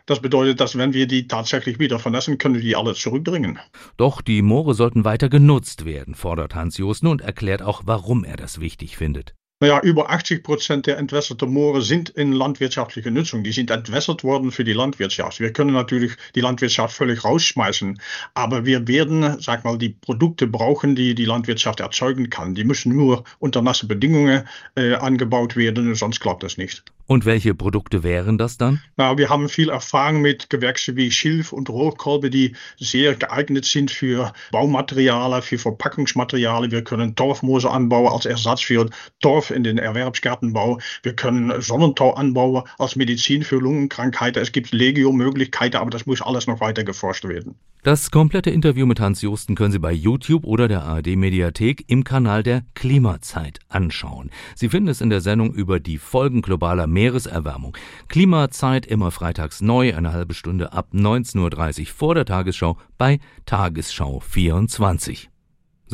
Das 0.06 0.20
bedeutet, 0.20 0.60
dass 0.60 0.76
wenn 0.76 0.92
wir 0.92 1.06
die 1.06 1.26
tatsächlich 1.26 1.78
wieder 1.78 1.98
vernässen, 1.98 2.38
können 2.38 2.54
wir 2.54 2.62
die 2.62 2.76
alle 2.76 2.94
zurückbringen. 2.94 3.58
Doch 3.96 4.20
die 4.20 4.42
Moore 4.42 4.74
sollten 4.74 5.04
weiter 5.04 5.28
genutzt 5.28 5.84
werden, 5.84 6.14
fordert 6.14 6.54
Hans 6.54 6.76
Joosten 6.76 7.06
und 7.06 7.22
erklärt 7.22 7.62
auch, 7.62 7.82
warum 7.86 8.22
er 8.22 8.36
das 8.36 8.60
wichtig 8.60 8.96
findet. 8.96 9.34
Naja, 9.60 9.80
über 9.82 10.10
80 10.10 10.42
Prozent 10.42 10.86
der 10.86 10.98
entwässerten 10.98 11.52
Moore 11.52 11.80
sind 11.80 12.10
in 12.10 12.32
landwirtschaftlicher 12.32 13.12
Nutzung. 13.12 13.44
Die 13.44 13.52
sind 13.52 13.70
entwässert 13.70 14.24
worden 14.24 14.50
für 14.50 14.64
die 14.64 14.72
Landwirtschaft. 14.72 15.38
Wir 15.38 15.52
können 15.52 15.72
natürlich 15.72 16.12
die 16.34 16.40
Landwirtschaft 16.40 16.96
völlig 16.96 17.24
rausschmeißen, 17.24 18.00
aber 18.34 18.66
wir 18.66 18.88
werden, 18.88 19.40
sag 19.40 19.64
mal, 19.64 19.78
die 19.78 19.90
Produkte 19.90 20.48
brauchen, 20.48 20.96
die 20.96 21.14
die 21.14 21.24
Landwirtschaft 21.24 21.78
erzeugen 21.78 22.30
kann. 22.30 22.56
Die 22.56 22.64
müssen 22.64 22.96
nur 22.96 23.22
unter 23.38 23.62
nasse 23.62 23.86
Bedingungen 23.86 24.42
äh, 24.74 24.94
angebaut 24.94 25.54
werden, 25.54 25.94
sonst 25.94 26.18
klappt 26.18 26.42
das 26.42 26.56
nicht. 26.56 26.82
Und 27.06 27.26
welche 27.26 27.54
Produkte 27.54 28.02
wären 28.02 28.38
das 28.38 28.56
dann? 28.56 28.80
Na, 28.96 29.18
wir 29.18 29.28
haben 29.28 29.50
viel 29.50 29.68
Erfahrung 29.68 30.22
mit 30.22 30.48
Gewächsen 30.48 30.96
wie 30.96 31.10
Schilf 31.10 31.52
und 31.52 31.68
Rohrkolbe, 31.68 32.30
die 32.30 32.56
sehr 32.78 33.14
geeignet 33.14 33.66
sind 33.66 33.90
für 33.90 34.32
Baumaterialien, 34.52 35.42
für 35.42 35.58
Verpackungsmaterialien. 35.58 36.72
Wir 36.72 36.82
können 36.82 37.14
Torfmoose 37.14 37.70
anbauen 37.70 38.10
als 38.12 38.24
Ersatz 38.24 38.62
für 38.62 38.88
Torf 39.20 39.50
in 39.50 39.64
den 39.64 39.76
Erwerbsgartenbau. 39.76 40.78
Wir 41.02 41.14
können 41.14 41.60
Sonnentau 41.60 42.14
anbauen 42.14 42.62
als 42.78 42.96
Medizin 42.96 43.42
für 43.42 43.56
Lungenkrankheiten. 43.56 44.42
Es 44.42 44.52
gibt 44.52 44.72
Legio-Möglichkeiten, 44.72 45.76
aber 45.76 45.90
das 45.90 46.06
muss 46.06 46.22
alles 46.22 46.46
noch 46.46 46.60
weiter 46.60 46.84
geforscht 46.84 47.24
werden. 47.24 47.54
Das 47.84 48.10
komplette 48.10 48.48
Interview 48.48 48.86
mit 48.86 48.98
Hans 48.98 49.20
Josten 49.20 49.54
können 49.54 49.70
Sie 49.70 49.78
bei 49.78 49.92
YouTube 49.92 50.46
oder 50.46 50.68
der 50.68 50.84
ARD-Mediathek 50.84 51.84
im 51.86 52.02
Kanal 52.02 52.42
der 52.42 52.62
Klimazeit 52.72 53.58
anschauen. 53.68 54.30
Sie 54.54 54.70
finden 54.70 54.88
es 54.88 55.02
in 55.02 55.10
der 55.10 55.20
Sendung 55.20 55.52
über 55.52 55.80
die 55.80 55.98
Folgen 55.98 56.40
globaler 56.40 56.86
Meereserwärmung. 56.86 57.76
Klimazeit 58.08 58.86
immer 58.86 59.10
freitags 59.10 59.60
neu, 59.60 59.94
eine 59.94 60.14
halbe 60.14 60.32
Stunde 60.32 60.72
ab 60.72 60.92
19.30 60.94 61.80
Uhr 61.80 61.86
vor 61.88 62.14
der 62.14 62.24
Tagesschau 62.24 62.78
bei 62.96 63.18
Tagesschau 63.44 64.20
24. 64.20 65.28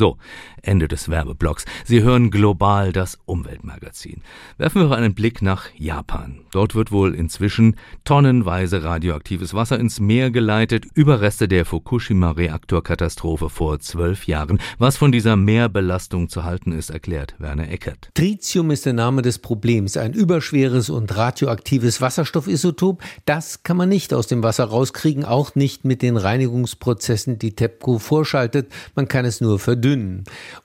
So, 0.01 0.17
Ende 0.63 0.87
des 0.87 1.09
Werbeblocks. 1.09 1.65
Sie 1.85 2.01
hören 2.01 2.31
global 2.31 2.91
das 2.91 3.19
Umweltmagazin. 3.25 4.23
Werfen 4.57 4.89
wir 4.89 4.97
einen 4.97 5.13
Blick 5.13 5.43
nach 5.43 5.65
Japan. 5.75 6.39
Dort 6.51 6.73
wird 6.73 6.91
wohl 6.91 7.13
inzwischen 7.13 7.75
tonnenweise 8.03 8.83
radioaktives 8.83 9.53
Wasser 9.53 9.79
ins 9.79 9.99
Meer 9.99 10.31
geleitet, 10.31 10.87
Überreste 10.95 11.47
der 11.47 11.65
Fukushima-Reaktorkatastrophe 11.65 13.49
vor 13.49 13.79
zwölf 13.79 14.25
Jahren. 14.25 14.57
Was 14.79 14.97
von 14.97 15.11
dieser 15.11 15.35
Meerbelastung 15.35 16.29
zu 16.29 16.45
halten 16.45 16.71
ist, 16.71 16.89
erklärt 16.89 17.35
Werner 17.37 17.69
Eckert. 17.69 18.09
Tritium 18.15 18.71
ist 18.71 18.87
der 18.87 18.93
Name 18.93 19.21
des 19.21 19.37
Problems. 19.37 19.97
Ein 19.97 20.13
überschweres 20.13 20.89
und 20.89 21.15
radioaktives 21.15 22.01
Wasserstoffisotop. 22.01 23.03
Das 23.25 23.61
kann 23.61 23.77
man 23.77 23.89
nicht 23.89 24.15
aus 24.15 24.25
dem 24.25 24.41
Wasser 24.41 24.63
rauskriegen, 24.63 25.25
auch 25.25 25.53
nicht 25.53 25.85
mit 25.85 26.01
den 26.01 26.17
Reinigungsprozessen, 26.17 27.37
die 27.37 27.55
TEPCO 27.55 27.99
vorschaltet. 27.99 28.71
Man 28.95 29.07
kann 29.07 29.25
es 29.25 29.41
nur 29.41 29.59
verdünnen. 29.59 29.90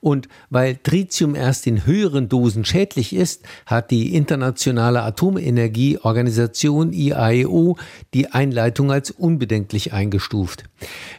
Und 0.01 0.27
weil 0.49 0.75
Tritium 0.75 1.35
erst 1.35 1.67
in 1.67 1.85
höheren 1.85 2.29
Dosen 2.29 2.65
schädlich 2.65 3.13
ist, 3.13 3.43
hat 3.65 3.91
die 3.91 4.15
Internationale 4.15 5.03
Atomenergieorganisation 5.03 6.93
IAEO 6.93 7.77
die 8.13 8.31
Einleitung 8.31 8.91
als 8.91 9.11
unbedenklich 9.11 9.93
eingestuft. 9.93 10.63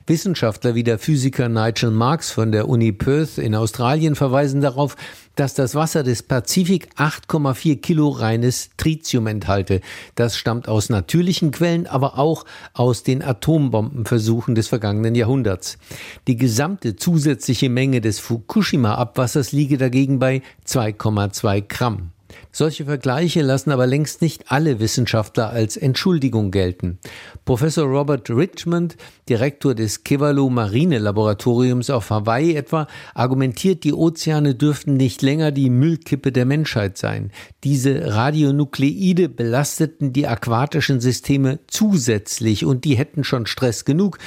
Wissenschaftler 0.06 0.74
wie 0.74 0.84
der 0.84 0.98
Physiker 0.98 1.48
Nigel 1.48 1.90
Marks 1.90 2.30
von 2.30 2.52
der 2.52 2.68
Uni 2.68 2.92
Perth 2.92 3.38
in 3.38 3.54
Australien 3.54 4.14
verweisen 4.14 4.60
darauf, 4.60 4.96
dass 5.38 5.54
das 5.54 5.76
Wasser 5.76 6.02
des 6.02 6.24
Pazifik 6.24 6.88
8,4 6.96 7.80
Kilo 7.80 8.08
reines 8.08 8.70
Tritium 8.76 9.28
enthalte. 9.28 9.80
Das 10.16 10.36
stammt 10.36 10.68
aus 10.68 10.88
natürlichen 10.88 11.52
Quellen, 11.52 11.86
aber 11.86 12.18
auch 12.18 12.44
aus 12.72 13.04
den 13.04 13.22
Atombombenversuchen 13.22 14.56
des 14.56 14.66
vergangenen 14.66 15.14
Jahrhunderts. 15.14 15.78
Die 16.26 16.36
gesamte 16.36 16.96
zusätzliche 16.96 17.68
Menge 17.68 17.87
des 17.92 18.20
Fukushima-Abwassers 18.20 19.52
liege 19.52 19.78
dagegen 19.78 20.18
bei 20.18 20.42
2,2 20.66 21.62
Gramm. 21.66 22.12
Solche 22.52 22.84
Vergleiche 22.84 23.42
lassen 23.42 23.70
aber 23.70 23.86
längst 23.86 24.22
nicht 24.22 24.50
alle 24.50 24.80
Wissenschaftler 24.80 25.50
als 25.50 25.76
Entschuldigung 25.76 26.50
gelten. 26.50 26.98
Professor 27.44 27.86
Robert 27.86 28.28
Richmond, 28.30 28.96
Direktor 29.28 29.74
des 29.74 30.04
Kevalu 30.04 30.50
Marine 30.50 30.98
Laboratoriums 30.98 31.90
auf 31.90 32.10
Hawaii 32.10 32.54
etwa, 32.54 32.86
argumentiert, 33.14 33.84
die 33.84 33.92
Ozeane 33.92 34.54
dürften 34.54 34.96
nicht 34.96 35.22
länger 35.22 35.52
die 35.52 35.70
Müllkippe 35.70 36.32
der 36.32 36.46
Menschheit 36.46 36.98
sein. 36.98 37.30
Diese 37.64 38.14
Radionukleide 38.14 39.28
belasteten 39.28 40.12
die 40.12 40.26
aquatischen 40.26 41.00
Systeme 41.00 41.60
zusätzlich 41.66 42.64
und 42.64 42.84
die 42.84 42.96
hätten 42.96 43.24
schon 43.24 43.46
Stress 43.46 43.84
genug 43.84 44.18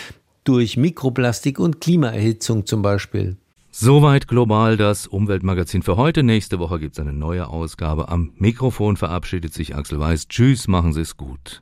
durch 0.43 0.78
Mikroplastik 0.78 1.60
und 1.60 1.82
Klimaerhitzung 1.82 2.65
zum 2.65 2.82
Beispiel. 2.82 3.38
Soweit 3.74 4.28
global 4.28 4.76
das 4.76 5.08
Umweltmagazin 5.08 5.82
für 5.82 5.96
heute. 5.96 6.24
Nächste 6.24 6.60
Woche 6.60 6.78
gibt 6.78 6.96
es 6.96 7.00
eine 7.00 7.14
neue 7.14 7.48
Ausgabe. 7.48 8.10
Am 8.10 8.34
Mikrofon 8.36 8.98
verabschiedet 8.98 9.54
sich 9.54 9.76
Axel 9.76 9.98
Weiß. 9.98 10.28
Tschüss, 10.28 10.68
machen 10.68 10.92
Sie 10.92 11.00
es 11.00 11.16
gut. 11.16 11.60